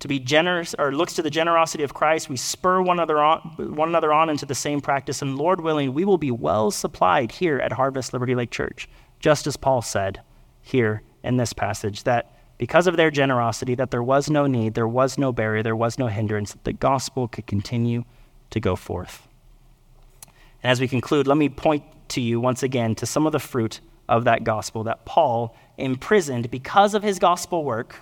to 0.00 0.08
be 0.08 0.18
generous 0.18 0.74
or 0.78 0.92
looks 0.92 1.14
to 1.14 1.22
the 1.22 1.30
generosity 1.30 1.84
of 1.84 1.94
Christ, 1.94 2.28
we 2.28 2.36
spur 2.36 2.82
one 2.82 2.98
another 2.98 3.18
on, 3.18 3.40
one 3.76 3.88
another 3.88 4.12
on 4.12 4.28
into 4.28 4.44
the 4.44 4.54
same 4.54 4.80
practice. 4.80 5.22
And 5.22 5.38
Lord 5.38 5.60
willing, 5.60 5.94
we 5.94 6.04
will 6.04 6.18
be 6.18 6.32
well 6.32 6.70
supplied 6.70 7.30
here 7.30 7.58
at 7.58 7.72
Harvest 7.72 8.12
Liberty 8.12 8.34
Lake 8.34 8.50
Church, 8.50 8.88
just 9.20 9.46
as 9.46 9.56
Paul 9.56 9.82
said 9.82 10.20
here 10.60 11.02
in 11.22 11.36
this 11.36 11.52
passage 11.52 12.02
that 12.02 12.36
because 12.58 12.86
of 12.86 12.96
their 12.96 13.10
generosity, 13.10 13.74
that 13.76 13.90
there 13.90 14.02
was 14.02 14.28
no 14.28 14.46
need, 14.46 14.74
there 14.74 14.88
was 14.88 15.18
no 15.18 15.32
barrier, 15.32 15.62
there 15.62 15.76
was 15.76 15.98
no 15.98 16.08
hindrance, 16.08 16.52
that 16.52 16.64
the 16.64 16.72
gospel 16.72 17.28
could 17.28 17.46
continue 17.46 18.04
to 18.50 18.60
go 18.60 18.76
forth. 18.76 19.26
And 20.62 20.70
as 20.70 20.80
we 20.80 20.88
conclude, 20.88 21.26
let 21.26 21.36
me 21.36 21.48
point 21.48 21.84
to 22.10 22.20
you 22.20 22.40
once 22.40 22.62
again 22.62 22.94
to 22.96 23.06
some 23.06 23.26
of 23.26 23.32
the 23.32 23.38
fruit 23.38 23.80
of 24.08 24.24
that 24.24 24.44
gospel 24.44 24.84
that 24.84 25.04
Paul, 25.04 25.56
imprisoned 25.78 26.50
because 26.50 26.94
of 26.94 27.02
his 27.02 27.18
gospel 27.18 27.64
work, 27.64 28.00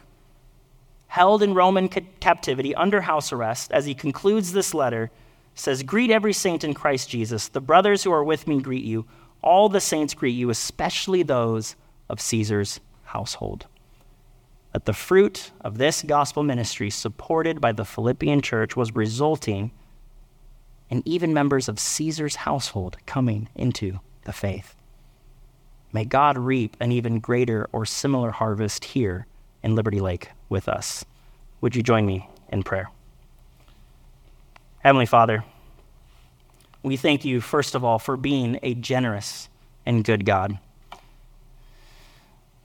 held 1.09 1.43
in 1.43 1.55
Roman 1.55 1.89
captivity 1.89 2.75
under 2.75 3.01
house 3.01 3.33
arrest, 3.33 3.73
as 3.73 3.87
he 3.87 3.95
concludes 3.95 4.53
this 4.53 4.75
letter, 4.75 5.11
says, 5.55 5.83
Greet 5.83 6.11
every 6.11 6.33
saint 6.33 6.65
in 6.65 6.75
Christ 6.75 7.09
Jesus. 7.11 7.49
The 7.49 7.61
brothers 7.61 8.05
who 8.05 8.13
are 8.13 8.25
with 8.25 8.47
me 8.47 8.61
greet 8.61 8.85
you. 8.85 9.07
All 9.43 9.69
the 9.69 9.81
saints 9.81 10.15
greet 10.15 10.33
you, 10.33 10.51
especially 10.51 11.23
those 11.23 11.75
of 12.09 12.21
Caesar's 12.21 12.81
household. 13.05 13.67
That 14.73 14.85
the 14.85 14.93
fruit 14.93 15.51
of 15.61 15.79
this 15.79 16.03
gospel 16.03 16.43
ministry, 16.43 16.91
supported 16.91 17.61
by 17.61 17.73
the 17.73 17.85
Philippian 17.85 18.41
church, 18.41 18.77
was 18.77 18.95
resulting 18.95 19.73
in 20.91 21.03
even 21.05 21.33
members 21.33 21.69
of 21.69 21.79
Caesar's 21.79 22.37
household 22.37 22.99
coming 23.07 23.49
into 23.55 23.99
the 24.25 24.33
faith. 24.33 24.77
May 25.93 26.05
God 26.05 26.39
reap 26.39 26.77
an 26.81 26.93
even 26.93 27.19
greater 27.19 27.69
or 27.73 27.85
similar 27.85 28.31
harvest 28.31 28.85
here 28.85 29.27
in 29.63 29.75
Liberty 29.75 30.01
Lake 30.01 30.31
with 30.49 30.69
us. 30.69 31.05
Would 31.61 31.75
you 31.75 31.83
join 31.83 32.07
me 32.07 32.29
in 32.49 32.63
prayer? 32.63 32.91
Heavenly 34.79 35.07
Father, 35.07 35.45
we 36.83 36.97
thank 36.97 37.25
you, 37.25 37.41
first 37.41 37.75
of 37.75 37.85
all, 37.85 37.99
for 37.99 38.17
being 38.17 38.59
a 38.63 38.75
generous 38.75 39.49
and 39.85 40.05
good 40.05 40.25
God. 40.25 40.59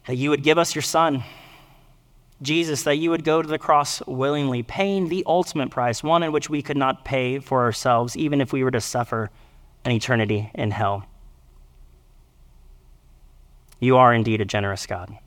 That 0.08 0.16
you 0.16 0.30
would 0.30 0.44
give 0.44 0.58
us 0.58 0.76
your 0.76 0.84
Son, 0.84 1.24
Jesus, 2.42 2.84
that 2.84 2.98
you 2.98 3.10
would 3.10 3.24
go 3.24 3.42
to 3.42 3.48
the 3.48 3.58
cross 3.58 4.06
willingly, 4.06 4.62
paying 4.62 5.10
the 5.10 5.24
ultimate 5.26 5.72
price, 5.72 6.04
one 6.04 6.22
in 6.22 6.32
which 6.32 6.50
we 6.50 6.62
could 6.62 6.78
not 6.78 7.04
pay 7.04 7.40
for 7.40 7.64
ourselves, 7.64 8.16
even 8.16 8.40
if 8.40 8.54
we 8.54 8.64
were 8.64 8.72
to 8.72 8.82
suffer 8.82 9.32
an 9.84 9.92
eternity 9.92 10.52
in 10.54 10.72
hell. 10.72 11.06
You 13.80 13.98
are 13.98 14.14
indeed 14.14 14.42
a 14.42 14.46
generous 14.46 14.86
God. 14.86 15.18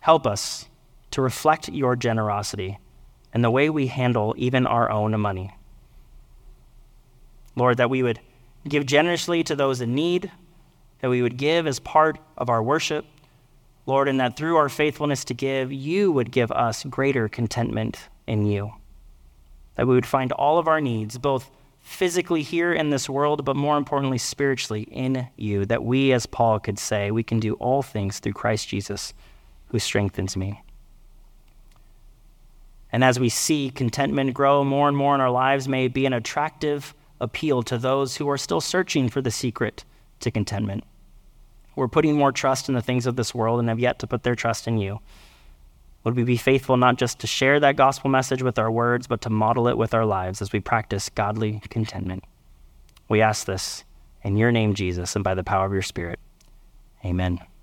Help 0.00 0.26
us 0.26 0.66
to 1.10 1.22
reflect 1.22 1.68
your 1.68 1.96
generosity 1.96 2.78
in 3.34 3.42
the 3.42 3.50
way 3.50 3.68
we 3.68 3.88
handle 3.88 4.34
even 4.38 4.66
our 4.66 4.90
own 4.90 5.18
money. 5.20 5.54
Lord, 7.54 7.78
that 7.78 7.90
we 7.90 8.02
would 8.02 8.20
give 8.68 8.86
generously 8.86 9.42
to 9.44 9.56
those 9.56 9.80
in 9.80 9.94
need, 9.94 10.30
that 11.00 11.10
we 11.10 11.22
would 11.22 11.36
give 11.36 11.66
as 11.66 11.78
part 11.78 12.18
of 12.36 12.48
our 12.48 12.62
worship, 12.62 13.04
Lord, 13.86 14.08
and 14.08 14.18
that 14.20 14.36
through 14.36 14.56
our 14.56 14.68
faithfulness 14.68 15.24
to 15.26 15.34
give, 15.34 15.72
you 15.72 16.10
would 16.12 16.30
give 16.30 16.50
us 16.50 16.84
greater 16.84 17.28
contentment 17.28 18.08
in 18.26 18.46
you. 18.46 18.72
That 19.76 19.86
we 19.86 19.94
would 19.94 20.06
find 20.06 20.32
all 20.32 20.58
of 20.58 20.66
our 20.66 20.80
needs, 20.80 21.18
both 21.18 21.50
physically 21.86 22.42
here 22.42 22.72
in 22.72 22.90
this 22.90 23.08
world, 23.08 23.44
but 23.44 23.54
more 23.54 23.76
importantly, 23.76 24.18
spiritually 24.18 24.82
in 24.90 25.28
you, 25.36 25.64
that 25.64 25.84
we, 25.84 26.12
as 26.12 26.26
Paul 26.26 26.58
could 26.58 26.80
say, 26.80 27.12
we 27.12 27.22
can 27.22 27.38
do 27.38 27.54
all 27.54 27.80
things 27.80 28.18
through 28.18 28.32
Christ 28.32 28.68
Jesus 28.68 29.14
who 29.68 29.78
strengthens 29.78 30.36
me. 30.36 30.62
And 32.90 33.04
as 33.04 33.20
we 33.20 33.28
see 33.28 33.70
contentment 33.70 34.34
grow 34.34 34.64
more 34.64 34.88
and 34.88 34.96
more 34.96 35.14
in 35.14 35.20
our 35.20 35.30
lives, 35.30 35.68
may 35.68 35.84
it 35.84 35.94
be 35.94 36.06
an 36.06 36.12
attractive 36.12 36.92
appeal 37.20 37.62
to 37.62 37.78
those 37.78 38.16
who 38.16 38.28
are 38.28 38.36
still 38.36 38.60
searching 38.60 39.08
for 39.08 39.22
the 39.22 39.30
secret 39.30 39.84
to 40.20 40.32
contentment. 40.32 40.82
We're 41.76 41.86
putting 41.86 42.16
more 42.16 42.32
trust 42.32 42.68
in 42.68 42.74
the 42.74 42.82
things 42.82 43.06
of 43.06 43.14
this 43.14 43.32
world 43.32 43.60
and 43.60 43.68
have 43.68 43.78
yet 43.78 44.00
to 44.00 44.08
put 44.08 44.24
their 44.24 44.34
trust 44.34 44.66
in 44.66 44.78
you. 44.78 44.98
Would 46.06 46.14
we 46.14 46.22
be 46.22 46.36
faithful 46.36 46.76
not 46.76 46.98
just 46.98 47.18
to 47.18 47.26
share 47.26 47.58
that 47.58 47.74
gospel 47.74 48.08
message 48.08 48.40
with 48.40 48.60
our 48.60 48.70
words, 48.70 49.08
but 49.08 49.22
to 49.22 49.28
model 49.28 49.66
it 49.66 49.76
with 49.76 49.92
our 49.92 50.06
lives 50.06 50.40
as 50.40 50.52
we 50.52 50.60
practice 50.60 51.08
godly 51.08 51.60
contentment? 51.68 52.22
We 53.08 53.22
ask 53.22 53.44
this 53.44 53.82
in 54.22 54.36
your 54.36 54.52
name, 54.52 54.74
Jesus, 54.74 55.16
and 55.16 55.24
by 55.24 55.34
the 55.34 55.42
power 55.42 55.66
of 55.66 55.72
your 55.72 55.82
Spirit. 55.82 56.20
Amen. 57.04 57.40